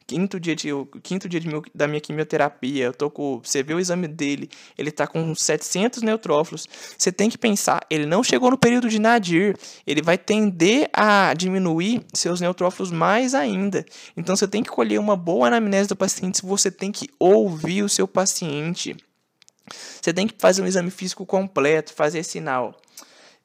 [0.06, 0.68] quinto dia, de,
[1.02, 4.48] quinto dia de meu, da minha quimioterapia, eu tô com, você vê o exame dele,
[4.78, 8.98] ele tá com 700 neutrófilos, você tem que pensar, ele não chegou no período de
[8.98, 13.84] nadir, ele vai tender a diminuir seus neutrófilos mais ainda.
[14.16, 17.88] Então você tem que colher uma boa anamnese do paciente, você tem que ouvir o
[17.88, 18.96] seu paciente.
[20.00, 22.80] Você tem que fazer um exame físico completo, fazer sinal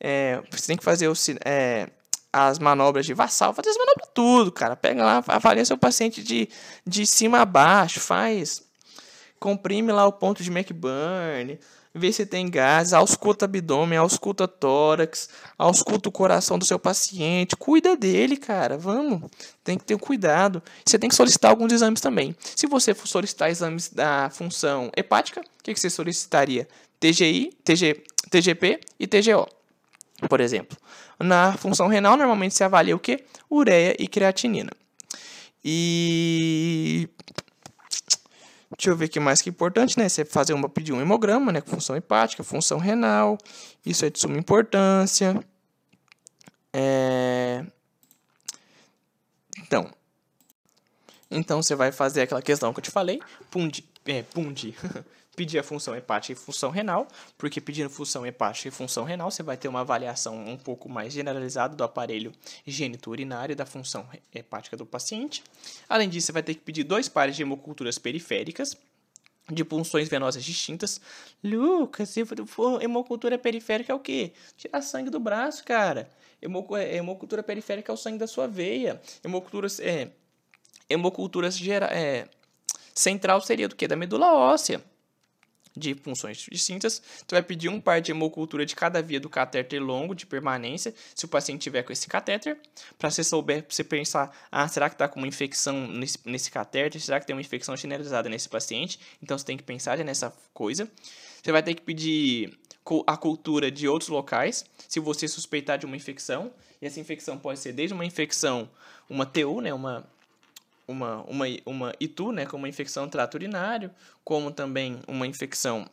[0.03, 1.13] é, você tem que fazer o,
[1.45, 1.87] é,
[2.31, 4.75] as manobras de vassal, fazer as manobras tudo, cara.
[4.75, 6.47] Pega lá, avalia seu paciente de,
[6.85, 8.63] de cima a baixo, faz.
[9.39, 11.57] Comprime lá o ponto de McBurn,
[11.93, 17.55] vê se tem gás, ausculta abdômen, ausculta tórax, ausculta o coração do seu paciente.
[17.55, 18.77] Cuida dele, cara.
[18.77, 19.29] Vamos.
[19.63, 20.61] Tem que ter cuidado.
[20.85, 22.35] Você tem que solicitar alguns exames também.
[22.55, 26.67] Se você for solicitar exames da função hepática, o que, que você solicitaria?
[26.99, 29.47] TGI, TG, TGP e TGO,
[30.29, 30.77] por exemplo.
[31.23, 33.23] Na função renal, normalmente se avalia o que?
[33.49, 34.71] Ureia e creatinina.
[35.63, 37.09] E
[38.77, 40.09] Deixa eu ver o que mais que é importante, né?
[40.09, 41.61] Você fazer uma pedir um hemograma, né?
[41.61, 43.37] Função hepática, função renal.
[43.85, 45.39] Isso é de suma importância.
[46.73, 47.63] É...
[49.59, 49.91] Então,
[51.29, 53.19] então você vai fazer aquela questão que eu te falei,
[53.51, 54.75] pundi, é, pundi
[55.35, 59.41] pedir a função hepática e função renal, porque pedindo função hepática e função renal, você
[59.41, 62.31] vai ter uma avaliação um pouco mais generalizada do aparelho
[62.65, 65.43] genito-urinário da função hepática do paciente.
[65.87, 68.77] Além disso, você vai ter que pedir dois pares de hemoculturas periféricas,
[69.49, 70.99] de punções venosas distintas.
[71.43, 74.33] Lucas, se for hemocultura periférica é o quê?
[74.57, 76.09] Tirar sangue do braço, cara.
[76.41, 79.01] É, hemocultura periférica é o sangue da sua veia.
[79.23, 80.11] Hemoculturas, é,
[80.89, 82.27] hemoculturas gera, é,
[82.93, 83.87] central seria do quê?
[83.87, 84.81] Da medula óssea
[85.75, 87.01] de funções distintas.
[87.25, 90.93] Tu vai pedir um par de hemocultura de cada via do catéter longo de permanência,
[91.15, 92.57] se o paciente tiver com esse catéter,
[92.97, 96.99] para você souber, você pensar, ah, será que está com uma infecção nesse, nesse catéter?
[97.01, 98.99] Será que tem uma infecção generalizada nesse paciente?
[99.21, 100.89] Então você tem que pensar nessa coisa.
[101.41, 102.57] Você vai ter que pedir
[103.07, 106.51] a cultura de outros locais, se você suspeitar de uma infecção,
[106.81, 108.69] e essa infecção pode ser desde uma infecção,
[109.07, 110.05] uma TU, né, uma
[110.91, 113.91] uma, uma, uma ITU, né, como uma infecção trato urinário,
[114.23, 115.87] como também uma infecção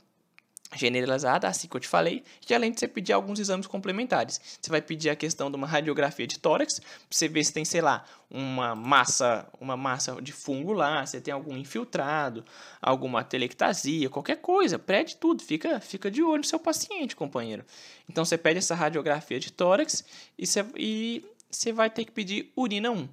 [0.77, 4.41] generalizada, assim que eu te falei, e além de você pedir alguns exames complementares.
[4.61, 7.65] Você vai pedir a questão de uma radiografia de tórax, para você ver se tem,
[7.65, 12.45] sei lá, uma massa, uma massa de fungo lá, se tem algum infiltrado,
[12.83, 17.65] alguma telectasia, qualquer coisa, pede tudo, fica, fica de olho no seu paciente, companheiro.
[18.09, 20.05] Então você pede essa radiografia de tórax
[20.37, 23.09] e você, e você vai ter que pedir urina 1.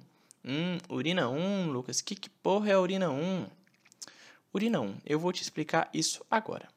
[0.46, 2.00] Hum, urina 1, Lucas.
[2.00, 3.46] Que, que porra é urina 1?
[4.54, 6.68] Urina 1, eu vou te explicar isso agora.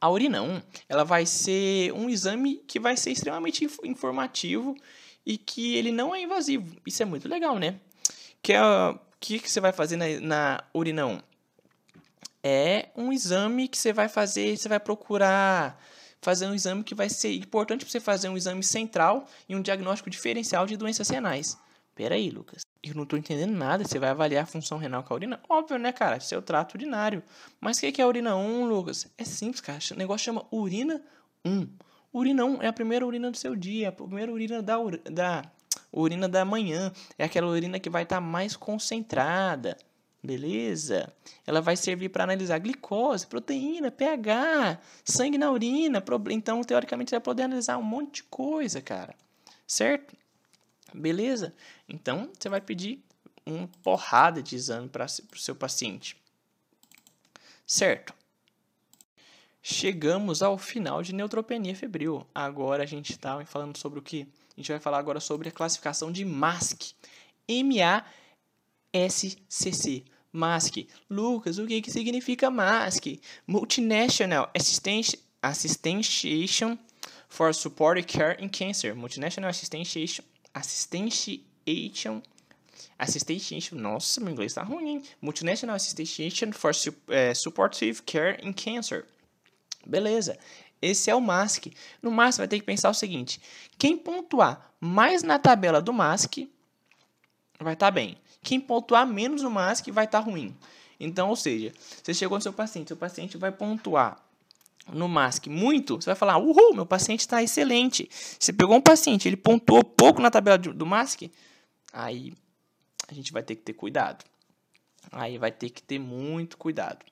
[0.00, 4.76] A urina 1, ela vai ser um exame que vai ser extremamente informativo
[5.24, 6.76] e que ele não é invasivo.
[6.84, 7.80] Isso é muito legal, né?
[8.42, 8.60] Que é
[9.24, 11.20] que, que você vai fazer na, na urina 1?
[12.42, 15.82] É um exame que você vai fazer, você vai procurar
[16.20, 19.62] fazer um exame que vai ser importante para você fazer um exame central e um
[19.62, 21.56] diagnóstico diferencial de doenças renais.
[21.94, 22.62] Pera aí, Lucas.
[22.82, 23.84] Eu não tô entendendo nada.
[23.84, 25.40] Você vai avaliar a função renal com a urina?
[25.48, 26.18] Óbvio, né, cara?
[26.18, 27.22] Seu trato urinário.
[27.60, 29.06] Mas o que é a urina 1, Lucas?
[29.16, 29.78] É simples, cara.
[29.92, 31.00] O negócio chama urina
[31.44, 31.68] 1.
[32.12, 33.90] Urina 1 é a primeira urina do seu dia.
[33.90, 34.76] A primeira urina da,
[35.10, 35.42] da
[35.92, 36.92] urina da manhã.
[37.16, 39.76] É aquela urina que vai estar tá mais concentrada.
[40.22, 41.12] Beleza?
[41.46, 46.02] Ela vai servir para analisar glicose, proteína, pH, sangue na urina.
[46.30, 49.14] Então, teoricamente, você vai poder analisar um monte de coisa, cara.
[49.66, 50.16] Certo?
[50.94, 51.52] Beleza?
[51.88, 53.04] Então, você vai pedir
[53.44, 56.16] uma porrada de exame para o seu paciente.
[57.66, 58.14] Certo?
[59.60, 62.26] Chegamos ao final de neutropenia febril.
[62.34, 64.28] Agora a gente está falando sobre o que?
[64.56, 66.94] A gente vai falar agora sobre a classificação de MASC.
[67.48, 68.04] M-A-S-C-C.
[70.32, 70.86] MASC.
[71.10, 73.20] Lucas, o que, que significa MASC?
[73.46, 75.18] Multinational Assistance
[77.28, 78.94] for Supportive Care in Cancer.
[78.94, 79.50] Multinational
[80.54, 82.22] Assistance Assistentiation
[82.98, 85.02] Assistentiation, nossa, meu inglês tá ruim, hein?
[85.20, 89.04] Multinational Assistentiation for uh, Supportive Care in Cancer.
[89.86, 90.38] Beleza.
[90.80, 91.72] Esse é o MASC.
[92.02, 93.40] No MASC vai ter que pensar o seguinte:
[93.78, 96.48] quem pontuar mais na tabela do MASC
[97.58, 98.16] vai estar tá bem.
[98.42, 100.56] Quem pontuar menos no MASC vai estar tá ruim.
[100.98, 104.22] Então, ou seja, você chegou no seu paciente, seu paciente vai pontuar
[104.92, 108.08] no MASC muito, você vai falar, uhul, meu paciente está excelente.
[108.38, 111.30] Você pegou um paciente, ele pontuou pouco na tabela do MASC,
[111.92, 112.34] aí
[113.08, 114.24] a gente vai ter que ter cuidado.
[115.12, 117.04] Aí vai ter que ter muito cuidado.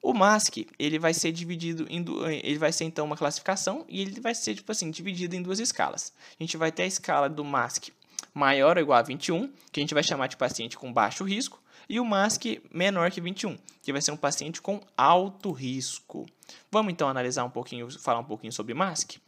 [0.00, 2.04] O MASC, ele vai ser dividido em
[2.42, 5.58] ele vai ser então uma classificação e ele vai ser tipo assim, dividido em duas
[5.58, 6.12] escalas.
[6.38, 7.92] A gente vai ter a escala do MASC
[8.32, 11.60] maior ou igual a 21, que a gente vai chamar de paciente com baixo risco,
[11.88, 16.26] e o MASC menor que 21, que vai ser um paciente com alto risco.
[16.70, 19.18] Vamos então analisar um pouquinho, falar um pouquinho sobre MASC?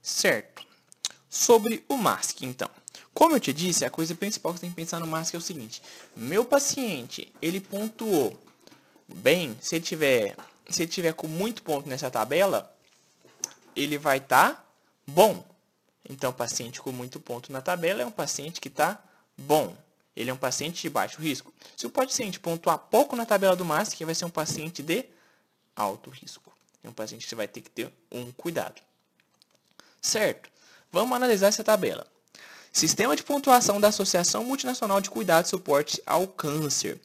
[0.00, 0.66] Certo.
[1.30, 2.68] Sobre o MASC, então.
[3.14, 5.38] Como eu te disse, a coisa principal que você tem que pensar no MASC é
[5.38, 5.80] o seguinte:
[6.16, 8.38] meu paciente, ele pontuou
[9.06, 10.36] bem, se ele tiver,
[10.68, 12.74] se ele tiver com muito ponto nessa tabela,
[13.76, 14.64] ele vai estar tá
[15.06, 15.44] bom.
[16.08, 19.02] Então, paciente com muito ponto na tabela é um paciente que está
[19.38, 19.76] bom.
[20.14, 21.52] Ele é um paciente de baixo risco.
[21.76, 25.04] Se o paciente pontuar pouco na tabela do MASC, vai ser um paciente de
[25.74, 26.52] alto risco.
[26.84, 28.80] É um paciente que você vai ter que ter um cuidado.
[30.00, 30.50] Certo?
[30.90, 32.06] Vamos analisar essa tabela.
[32.72, 37.00] Sistema de pontuação da Associação Multinacional de Cuidado e Suporte ao Câncer.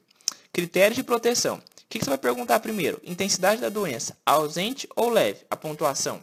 [0.51, 1.58] Critérios de proteção.
[1.58, 2.99] O que você vai perguntar primeiro?
[3.03, 5.45] Intensidade da doença, ausente ou leve?
[5.49, 6.22] A pontuação.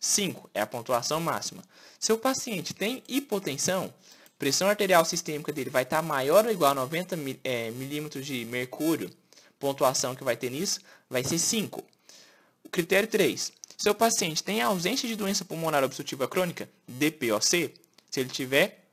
[0.00, 1.62] 5 é a pontuação máxima.
[1.98, 3.92] Se o paciente tem hipotensão,
[4.38, 9.10] pressão arterial sistêmica dele vai estar maior ou igual a 90 é, milímetros de mercúrio,
[9.58, 11.82] pontuação que vai ter nisso vai ser 5.
[12.70, 13.52] Critério 3.
[13.76, 17.74] Se o paciente tem ausência de doença pulmonar obstrutiva crônica, DPOC,
[18.10, 18.84] se ele tiver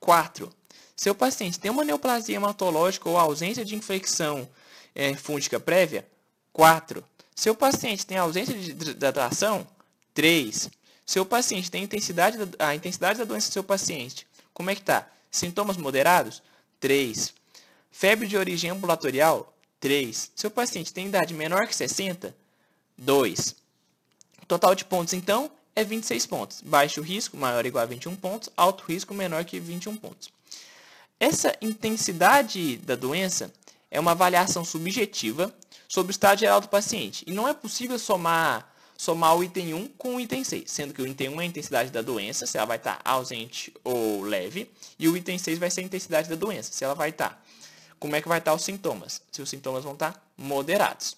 [0.00, 0.52] 4.
[0.96, 4.48] Se o paciente tem uma neoplasia hematológica ou ausência de infecção
[4.94, 6.06] é, fúngica prévia,
[6.52, 7.04] 4.
[7.34, 9.66] Se o paciente tem ausência de hidratação,
[10.12, 10.68] 3.
[11.06, 14.26] Se o paciente tem intensidade, a intensidade da doença do seu paciente,
[14.58, 15.08] como é que tá?
[15.30, 16.42] Sintomas moderados?
[16.80, 17.32] 3.
[17.92, 19.56] Febre de origem ambulatorial?
[19.78, 20.32] 3.
[20.34, 22.34] Se o paciente tem idade menor que 60?
[22.98, 23.54] 2.
[24.48, 26.60] Total de pontos, então, é 26 pontos.
[26.60, 28.50] Baixo risco, maior ou igual a 21 pontos.
[28.56, 30.28] Alto risco, menor que 21 pontos.
[31.20, 33.52] Essa intensidade da doença
[33.92, 35.54] é uma avaliação subjetiva
[35.86, 37.22] sobre o estado geral do paciente.
[37.28, 38.68] E não é possível somar,
[38.98, 41.46] somar o item 1 com o item 6, sendo que o item 1 é a
[41.46, 44.68] intensidade da doença, se ela vai estar ausente ou leve,
[44.98, 47.40] e o item 6 vai ser a intensidade da doença, se ela vai estar.
[48.00, 49.22] Como é que vai estar os sintomas?
[49.30, 51.16] Se os sintomas vão estar moderados.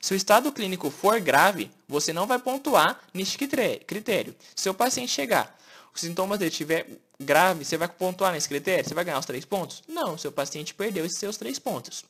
[0.00, 4.34] Se o estado clínico for grave, você não vai pontuar neste critério.
[4.56, 5.56] Se o paciente chegar,
[5.94, 8.84] os sintomas dele estiver grave, você vai pontuar nesse critério?
[8.84, 9.84] Você vai ganhar os três pontos?
[9.86, 12.04] Não, seu paciente perdeu esses seus três pontos.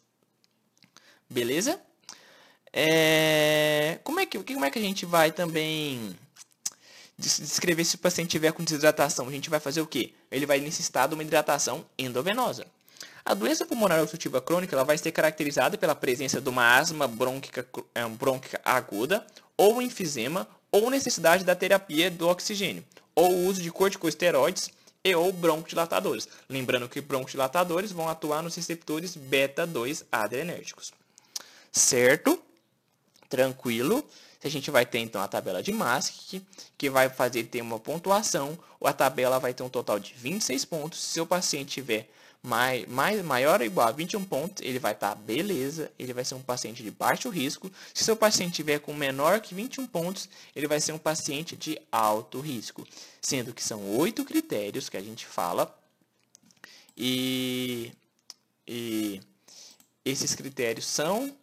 [1.29, 1.79] Beleza?
[2.73, 3.99] É...
[4.03, 6.17] Como, é que, como é que a gente vai também
[7.19, 9.29] descrever se o paciente tiver com desidratação?
[9.29, 10.13] A gente vai fazer o quê?
[10.31, 12.67] Ele vai necessitar de uma hidratação endovenosa.
[13.25, 17.65] A doença pulmonar obstrutiva crônica ela vai ser caracterizada pela presença de uma asma brônquica,
[17.95, 19.25] é, brônquica aguda,
[19.57, 24.71] ou enfisema, ou necessidade da terapia do oxigênio, ou uso de corticosteroides
[25.05, 26.27] e ou broncodilatadores.
[26.49, 30.93] Lembrando que broncodilatadores vão atuar nos receptores beta-2 adrenérgicos.
[31.71, 32.43] Certo?
[33.33, 34.07] Tranquilo.
[34.45, 36.43] A gente vai ter então a tabela de MASC,
[36.77, 38.59] que vai fazer ter uma pontuação.
[38.85, 41.03] A tabela vai ter um total de 26 pontos.
[41.03, 42.11] Se o paciente tiver
[42.43, 46.27] mai, mai, maior ou igual a 21 pontos, ele vai estar tá beleza, ele vai
[46.27, 47.73] ser um paciente de baixo risco.
[47.95, 51.81] Se seu paciente tiver com menor que 21 pontos, ele vai ser um paciente de
[51.91, 52.87] alto risco.
[53.23, 55.75] Sendo que são oito critérios que a gente fala.
[56.95, 57.95] E,
[58.69, 59.23] e
[60.05, 61.35] esses critérios são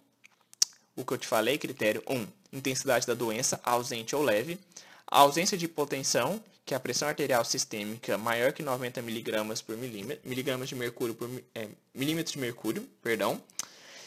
[1.00, 4.60] o que eu te falei, critério 1, um, intensidade da doença, ausente ou leve.
[5.08, 9.78] A ausência de hipotensão, que é a pressão arterial sistêmica maior que 90 mg por
[9.78, 13.41] milímetro, miligramas de mercúrio por é, milímetros de mercúrio, perdão.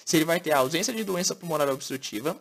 [0.05, 2.36] Se ele vai ter a ausência de doença pulmonar obstrutiva,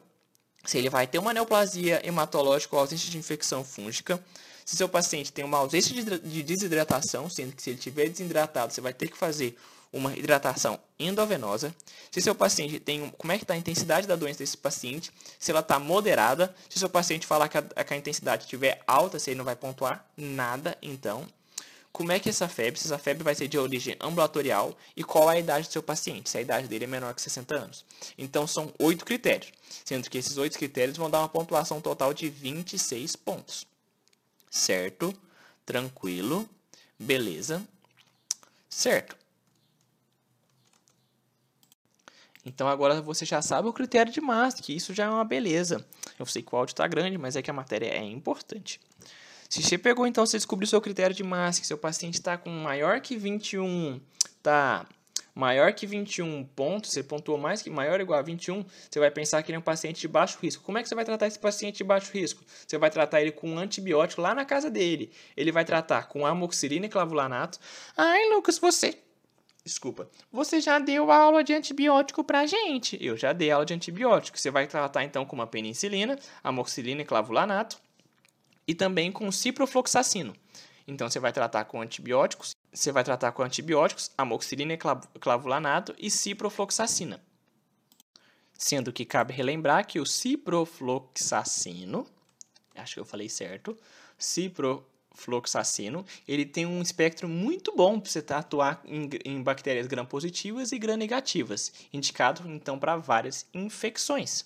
[0.65, 4.21] se ele vai ter uma neoplasia hematológica ou ausência de infecção fúngica,
[4.65, 8.81] se seu paciente tem uma ausência de desidratação, sendo que se ele tiver desidratado, você
[8.81, 9.57] vai ter que fazer
[9.91, 11.75] uma hidratação endovenosa,
[12.09, 15.51] se seu paciente tem, como é que está a intensidade da doença desse paciente, se
[15.51, 19.31] ela está moderada, se seu paciente falar que a, que a intensidade estiver alta, se
[19.31, 21.27] ele não vai pontuar nada, então,
[21.91, 25.29] como é que essa febre, se essa febre vai ser de origem ambulatorial e qual
[25.29, 27.85] é a idade do seu paciente, se a idade dele é menor que 60 anos.
[28.17, 29.51] Então, são oito critérios,
[29.83, 33.67] sendo que esses oito critérios vão dar uma pontuação total de 26 pontos.
[34.49, 35.13] Certo?
[35.65, 36.49] Tranquilo.
[36.97, 37.61] Beleza.
[38.69, 39.20] Certo.
[42.45, 45.85] Então agora você já sabe o critério de massa, que isso já é uma beleza.
[46.17, 48.79] Eu sei que o áudio está grande, mas é que a matéria é importante.
[49.51, 51.23] Se você pegou, então, você descobriu o seu critério de
[51.59, 53.99] que seu paciente está com maior que 21,
[54.41, 54.87] tá
[55.35, 59.11] maior que 21 pontos, você pontuou mais que maior ou igual a 21, você vai
[59.11, 60.63] pensar que ele é um paciente de baixo risco.
[60.63, 62.43] Como é que você vai tratar esse paciente de baixo risco?
[62.65, 65.11] Você vai tratar ele com um antibiótico lá na casa dele.
[65.35, 67.59] Ele vai tratar com amoxicilina e clavulanato.
[67.97, 68.97] Ai, Lucas, você
[69.63, 70.09] Desculpa.
[70.31, 72.97] Você já deu aula de antibiótico pra gente.
[72.99, 74.39] Eu já dei aula de antibiótico.
[74.39, 77.79] Você vai tratar então com uma penicilina, amoxicilina e clavulanato
[78.67, 80.35] e também com ciprofloxacino.
[80.87, 84.79] Então você vai tratar com antibióticos, você vai tratar com antibióticos, amoxicilina e
[85.19, 87.21] clavulanato e ciprofloxacina.
[88.53, 92.07] Sendo que cabe relembrar que o ciprofloxacino,
[92.75, 93.77] acho que eu falei certo,
[94.17, 94.83] cipro
[95.21, 100.79] fluoxacino, ele tem um espectro muito bom para você atuar em, em bactérias gram-positivas e
[100.79, 104.45] gram-negativas, indicado então para várias infecções.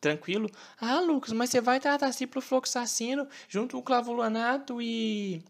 [0.00, 0.50] Tranquilo?
[0.80, 5.44] Ah, Lucas, mas você vai tratar ciprofloxacino junto com clavulanato e,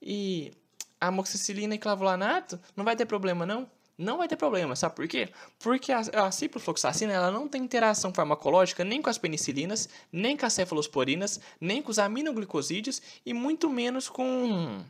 [0.00, 0.52] e
[1.00, 2.60] amoxicilina e clavulanato?
[2.76, 3.68] Não vai ter problema, não?
[3.98, 5.30] Não vai ter problema, sabe por quê?
[5.58, 10.44] Porque a, a ciprofloxacina ela não tem interação farmacológica nem com as penicilinas, nem com
[10.44, 14.84] as cefalosporinas, nem com os aminoglicosídeos e muito menos com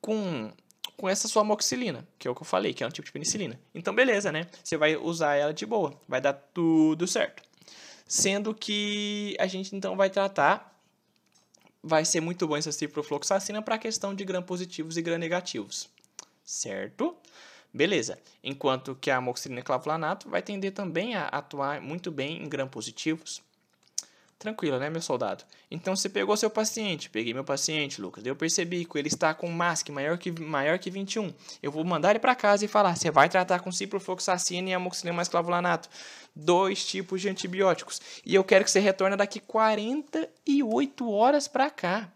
[0.00, 0.52] com
[0.96, 3.12] com essa sua amoxicilina, que é o que eu falei, que é um tipo de
[3.12, 3.58] penicilina.
[3.74, 4.46] Então, beleza, né?
[4.62, 7.42] Você vai usar ela de boa, vai dar tudo certo.
[8.06, 10.78] Sendo que a gente então vai tratar,
[11.82, 15.88] vai ser muito bom essa ciprofloxacina para a questão de gram positivos e gram negativos,
[16.44, 17.16] certo?
[17.72, 18.18] Beleza.
[18.42, 23.42] Enquanto que a amoxicilina clavulanato vai tender também a atuar muito bem em gram positivos.
[24.38, 25.42] Tranquilo, né, meu soldado?
[25.70, 28.26] Então você pegou seu paciente, peguei meu paciente, Lucas.
[28.26, 31.32] Eu percebi que ele está com MASC maior que, maior que 21.
[31.62, 35.16] Eu vou mandar ele para casa e falar: você vai tratar com ciprofloxacina e amoxicilina
[35.16, 35.88] mais clavulanato.
[36.36, 38.00] Dois tipos de antibióticos.
[38.24, 42.12] E eu quero que você retorne daqui 48 horas para cá.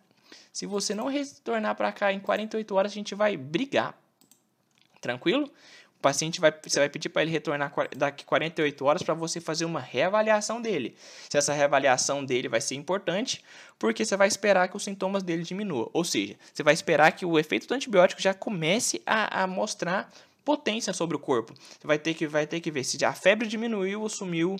[0.53, 3.99] Se você não retornar para cá em 48 horas, a gente vai brigar.
[5.01, 5.51] Tranquilo?
[5.99, 9.64] O paciente vai, você vai pedir para ele retornar daqui 48 horas para você fazer
[9.64, 10.96] uma reavaliação dele.
[11.28, 13.44] Se essa reavaliação dele vai ser importante,
[13.80, 15.90] porque você vai esperar que os sintomas dele diminuam.
[15.92, 20.09] Ou seja, você vai esperar que o efeito do antibiótico já comece a, a mostrar
[20.44, 21.53] potência sobre o corpo.
[21.53, 24.57] Você vai ter que, vai ter que ver se a febre diminuiu ou sumiu,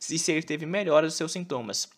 [0.00, 1.88] se, se ele teve melhora dos seus sintomas.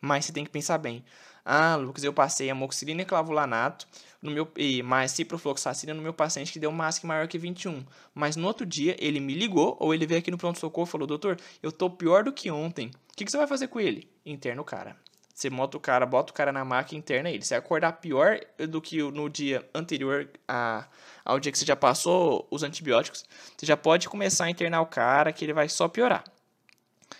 [0.00, 1.04] Mas você tem que pensar bem.
[1.44, 3.86] Ah, Lucas, eu passei amoxicilina e clavulanato
[4.26, 7.84] no meu, e mais ciprofloxacina no meu paciente que deu um MASC maior que 21.
[8.14, 11.06] Mas no outro dia ele me ligou ou ele veio aqui no pronto-socorro e falou:
[11.06, 12.88] Doutor, eu tô pior do que ontem.
[12.88, 14.10] O que, que você vai fazer com ele?
[14.24, 14.96] Interna o cara.
[15.36, 17.44] Você bota o cara, bota o cara na máquina interna ele.
[17.44, 20.88] Se acordar pior do que no dia anterior a,
[21.22, 23.24] ao dia que você já passou os antibióticos,
[23.54, 26.24] você já pode começar a internar o cara que ele vai só piorar.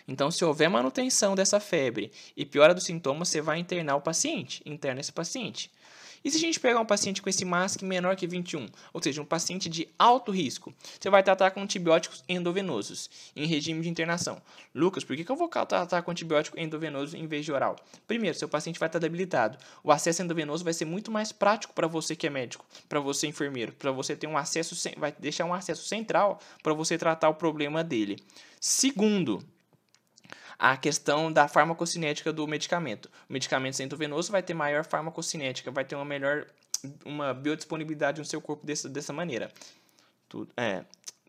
[0.08, 4.62] Então, se houver manutenção dessa febre e piora dos sintomas, você vai internar o paciente,
[4.64, 5.70] interna esse paciente.
[6.26, 9.22] E se a gente pegar um paciente com esse MASC menor que 21, ou seja,
[9.22, 14.42] um paciente de alto risco, você vai tratar com antibióticos endovenosos em regime de internação.
[14.74, 17.76] Lucas, por que, que eu vou tratar com antibiótico endovenoso em vez de oral?
[18.08, 19.56] Primeiro, seu paciente vai estar debilitado.
[19.84, 23.28] O acesso endovenoso vai ser muito mais prático para você que é médico, para você
[23.28, 27.34] enfermeiro, para você ter um acesso, vai deixar um acesso central para você tratar o
[27.34, 28.18] problema dele.
[28.60, 29.44] Segundo,
[30.58, 33.10] a questão da farmacocinética do medicamento.
[33.28, 36.46] O medicamento endovenoso vai ter maior farmacocinética, vai ter uma melhor
[37.04, 39.50] uma biodisponibilidade no seu corpo dessa, dessa maneira.
[40.28, 40.84] Tudo, é,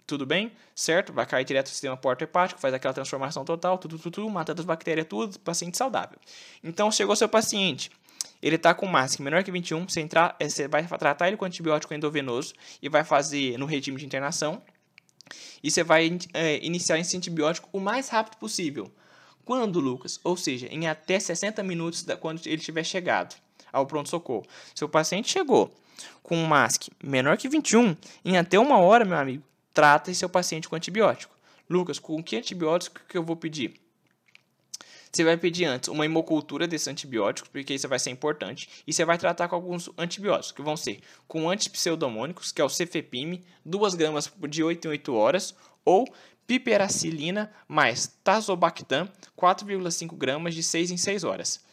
[0.06, 0.52] tudo bem?
[0.76, 1.14] Certo?
[1.14, 4.66] Vai cair direto no sistema porto-hepático, faz aquela transformação total, tudo, tudo, tudo, mata as
[4.66, 6.18] bactérias, tudo, paciente saudável.
[6.64, 7.92] Então, chegou seu paciente,
[8.42, 11.46] ele está com máscara menor que 21, você, entrar, é, você vai tratar ele com
[11.46, 14.62] antibiótico endovenoso e vai fazer no regime de internação,
[15.62, 18.92] e você vai é, iniciar esse antibiótico o mais rápido possível.
[19.48, 20.20] Quando, Lucas?
[20.26, 23.34] Ou seja, em até 60 minutos da, quando ele tiver chegado
[23.72, 24.45] ao pronto-socorro.
[24.76, 25.74] Seu paciente chegou
[26.22, 27.95] com um MASC menor que 21,
[28.26, 29.41] em até uma hora, meu amigo,
[29.74, 31.34] trata seu paciente com antibiótico.
[31.70, 33.80] Lucas, com que antibiótico que eu vou pedir?
[35.14, 39.06] Você vai pedir antes uma hemocultura desses antibióticos, porque isso vai ser importante, e você
[39.06, 43.95] vai tratar com alguns antibióticos, que vão ser com antipseudomônicos, que é o cefepime, 2
[43.95, 46.06] gramas de 8 em 8 horas, ou
[46.48, 51.64] piperacilina mais tazobactam, 4,5 gramas de 6 em 6 horas.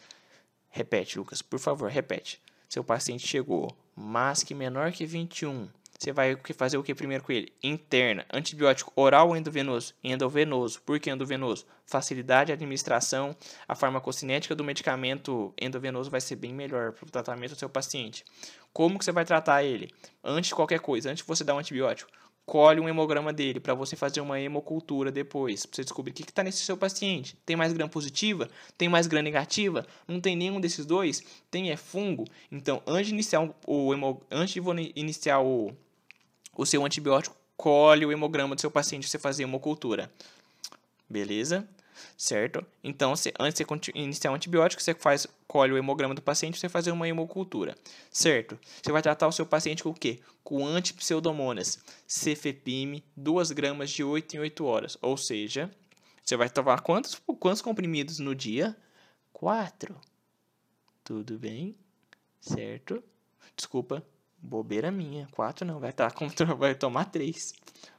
[0.69, 2.41] Repete, Lucas, por favor, repete.
[2.67, 5.69] Seu paciente chegou, mas que menor que 21.
[5.97, 7.53] Você vai fazer o que primeiro com ele?
[7.63, 9.93] Interna, antibiótico oral ou endovenoso?
[10.03, 10.81] Endovenoso.
[10.81, 11.65] Por que endovenoso?
[11.85, 13.33] Facilidade de administração,
[13.65, 18.25] a farmacocinética do medicamento endovenoso vai ser bem melhor para o tratamento do seu paciente.
[18.73, 19.89] Como que você vai tratar ele?
[20.21, 22.11] Antes de qualquer coisa, antes de você dar um antibiótico,
[22.45, 26.23] colhe um hemograma dele para você fazer uma hemocultura depois, para você descobrir o que
[26.23, 27.35] está nesse seu paciente.
[27.45, 28.49] Tem mais gram positiva?
[28.77, 29.85] Tem mais gram negativa?
[30.07, 31.23] Não tem nenhum desses dois?
[31.49, 32.25] Tem é fungo?
[32.51, 35.73] Então, antes de iniciar o, hemo, antes de iniciar o,
[36.55, 40.11] o seu antibiótico, colhe o hemograma do seu paciente para você fazer hemocultura.
[41.09, 41.67] Beleza?
[42.17, 42.65] Certo?
[42.83, 46.91] Então, antes de iniciar um antibiótico, você faz, colhe o hemograma do paciente, você fazer
[46.91, 47.75] uma hemocultura,
[48.09, 48.59] certo?
[48.81, 50.19] Você vai tratar o seu paciente com o quê?
[50.43, 55.71] Com antipseudomonas, cefepime, 2 gramas de 8 em 8 horas, ou seja,
[56.25, 58.75] você vai tomar quantos, quantos comprimidos no dia?
[59.31, 59.95] 4.
[61.03, 61.75] Tudo bem?
[62.41, 63.03] Certo?
[63.55, 64.03] Desculpa,
[64.37, 65.27] bobeira minha.
[65.31, 66.07] 4 não, vai, tá,
[66.57, 67.53] vai tomar 3.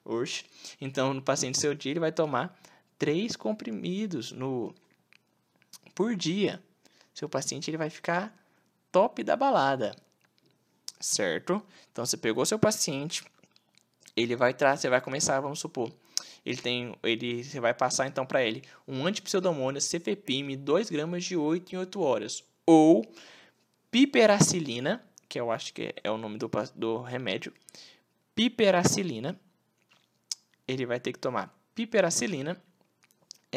[0.04, 0.44] Oxe.
[0.80, 2.58] Então, no paciente seu dia, ele vai tomar
[2.98, 4.74] três comprimidos no
[5.94, 6.62] por dia.
[7.14, 8.34] Seu paciente ele vai ficar
[8.92, 9.96] top da balada.
[11.00, 11.62] Certo?
[11.92, 13.24] Então você pegou seu paciente,
[14.16, 15.92] ele vai trazer, você vai começar, vamos supor,
[16.44, 21.36] ele tem, ele, você vai passar então para ele um antipseudomônio cefepime 2 gramas de
[21.36, 23.04] 8 em 8 horas, ou
[23.90, 27.52] piperacilina, que eu acho que é o nome do, do remédio,
[28.34, 29.38] piperacilina,
[30.68, 32.62] ele vai ter que tomar piperacilina,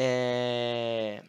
[0.02, 1.22] é,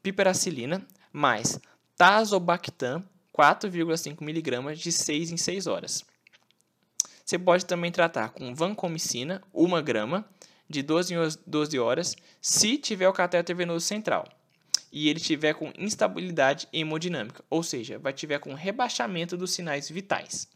[0.00, 1.58] piperacilina mais
[1.96, 3.02] tazobactam
[3.36, 6.04] 4,5 mg de 6 em 6 horas.
[7.24, 10.24] Você pode também tratar com vancomicina, 1 grama,
[10.70, 14.28] de 12 em 12 horas, se tiver o catéter venoso central
[14.92, 20.48] e ele tiver com instabilidade hemodinâmica, ou seja, vai tiver com rebaixamento dos sinais vitais.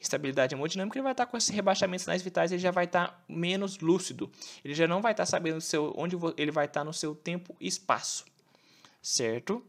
[0.00, 3.24] Estabilidade hemodinâmica, ele vai estar com esse rebaixamento de sinais vitais, ele já vai estar
[3.28, 4.30] menos lúcido.
[4.64, 7.66] Ele já não vai estar sabendo seu, onde ele vai estar no seu tempo e
[7.66, 8.24] espaço.
[9.02, 9.64] Certo?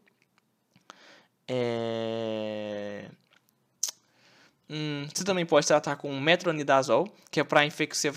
[1.47, 3.09] É...
[4.71, 7.61] Hum, você também pode tratar com metronidazol, que é, para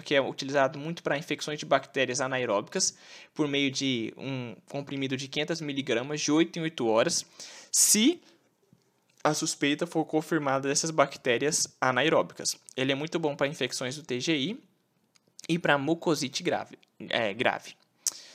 [0.04, 2.94] que é utilizado muito para infecções de bactérias anaeróbicas,
[3.32, 7.24] por meio de um comprimido de 500 mg de 8 em 8 horas,
[7.70, 8.20] se
[9.24, 12.56] a suspeita for confirmada dessas bactérias anaeróbicas.
[12.76, 14.58] Ele é muito bom para infecções do TGI
[15.48, 16.78] e para mucosite grave.
[17.08, 17.74] É, grave.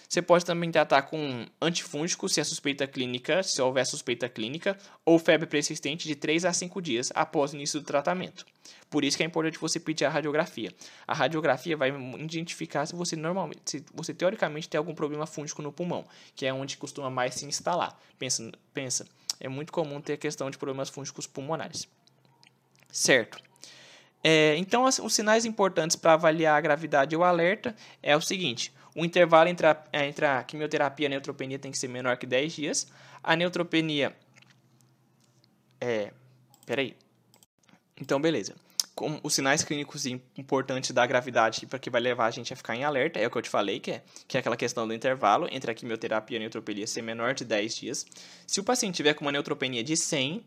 [0.08, 5.20] Você pode também tratar com antifúngico se a suspeita clínica, se houver suspeita clínica, ou
[5.20, 8.46] febre persistente de 3 a 5 dias após o início do tratamento.
[8.90, 10.74] Por isso que é importante você pedir a radiografia.
[11.06, 15.74] A radiografia vai identificar se você normalmente, se você teoricamente tem algum problema fúngico no
[15.74, 16.06] pulmão,
[16.38, 18.00] que é onde costuma mais se instalar.
[18.18, 19.06] Pensa, pensa,
[19.40, 21.88] é muito comum ter a questão de problemas fúngicos pulmonares.
[22.92, 23.40] Certo.
[24.24, 29.06] É, então, os sinais importantes para avaliar a gravidade ou alerta é o seguinte: o
[29.06, 32.26] intervalo entre a, é, entre a quimioterapia e a neutropenia tem que ser menor que
[32.26, 32.88] 10 dias.
[33.24, 34.16] A neutropenia.
[35.80, 36.12] É.
[36.66, 36.96] Peraí.
[38.00, 38.56] Então, beleza.
[39.24, 42.84] Os sinais clínicos importantes da gravidade para que vai levar a gente a ficar em
[42.84, 45.48] alerta, é o que eu te falei, que é, que é aquela questão do intervalo
[45.52, 48.06] entre a quimioterapia e a neutropenia ser menor de 10 dias.
[48.45, 50.43] Se o paciente tiver com uma neutropenia de 100,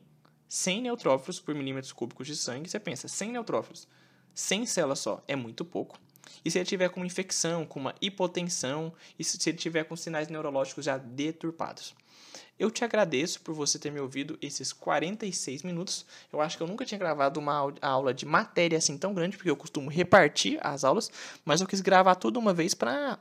[0.49, 3.87] 100 neutrófilos por milímetros cúbicos de sangue, você pensa, 100 neutrófilos,
[4.35, 5.99] 100 células só, é muito pouco.
[6.45, 9.95] E se ele tiver com uma infecção, com uma hipotensão, e se ele tiver com
[9.97, 11.95] sinais neurológicos já deturpados.
[12.61, 16.05] Eu te agradeço por você ter me ouvido esses 46 minutos.
[16.31, 19.49] Eu acho que eu nunca tinha gravado uma aula de matéria assim tão grande, porque
[19.49, 21.11] eu costumo repartir as aulas,
[21.43, 23.19] mas eu quis gravar tudo uma vez para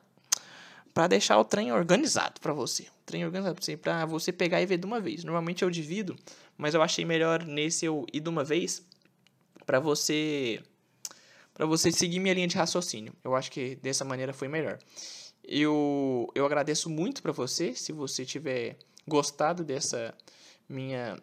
[0.94, 2.84] para deixar o trem organizado para você.
[2.84, 5.24] O trem organizado para você pegar e ver de uma vez.
[5.24, 6.18] Normalmente eu divido,
[6.58, 8.86] mas eu achei melhor nesse eu ir de uma vez
[9.66, 10.62] para você
[11.54, 13.14] para você seguir minha linha de raciocínio.
[13.24, 14.80] Eu acho que dessa maneira foi melhor.
[15.44, 18.78] Eu, eu agradeço muito para você, se você tiver
[19.10, 20.14] gostado dessa
[20.70, 21.18] minha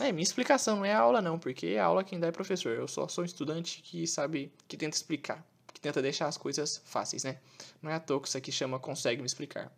[0.00, 2.72] é, minha explicação, não é aula não, porque a aula quem dá é professor.
[2.72, 6.80] Eu só sou um estudante que sabe, que tenta explicar, que tenta deixar as coisas
[6.84, 7.38] fáceis, né?
[7.82, 9.70] Não é à toa que isso aqui chama consegue me explicar.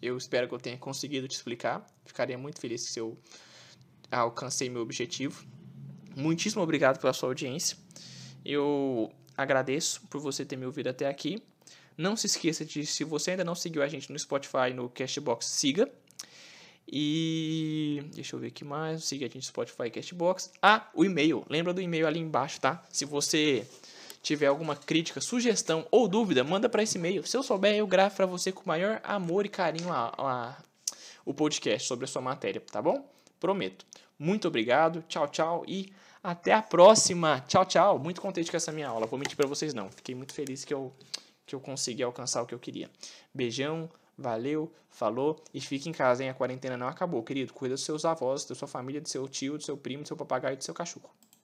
[0.00, 1.86] Eu espero que eu tenha conseguido te explicar.
[2.04, 3.16] Ficaria muito feliz se eu
[4.10, 5.42] alcancei meu objetivo.
[6.14, 7.78] Muitíssimo obrigado pela sua audiência.
[8.44, 11.42] Eu agradeço por você ter me ouvido até aqui.
[11.96, 15.46] Não se esqueça de, se você ainda não seguiu a gente no Spotify, no Castbox,
[15.46, 15.90] siga.
[16.86, 19.04] E deixa eu ver aqui mais.
[19.04, 20.52] Siga a gente Spotify Castbox.
[20.60, 21.44] Ah, o e-mail.
[21.48, 22.82] Lembra do e-mail ali embaixo, tá?
[22.90, 23.66] Se você
[24.22, 27.26] tiver alguma crítica, sugestão ou dúvida, manda para esse e-mail.
[27.26, 30.56] Se eu souber, eu gravo para você com o maior amor e carinho a, a,
[31.24, 33.08] o podcast sobre a sua matéria, tá bom?
[33.40, 33.84] Prometo.
[34.18, 35.02] Muito obrigado.
[35.08, 37.44] Tchau, tchau e até a próxima.
[37.48, 37.98] Tchau, tchau.
[37.98, 39.06] Muito contente com essa minha aula.
[39.06, 39.90] Vou mentir para vocês não.
[39.90, 40.92] Fiquei muito feliz que eu
[41.44, 42.88] que eu consegui alcançar o que eu queria.
[43.34, 43.90] Beijão,
[44.22, 46.30] valeu, falou e fique em casa, hein?
[46.30, 47.52] A quarentena não acabou, querido.
[47.52, 50.16] Cuida dos seus avós, da sua família, do seu tio, do seu primo, do seu
[50.16, 51.10] papagaio e do seu cachorro.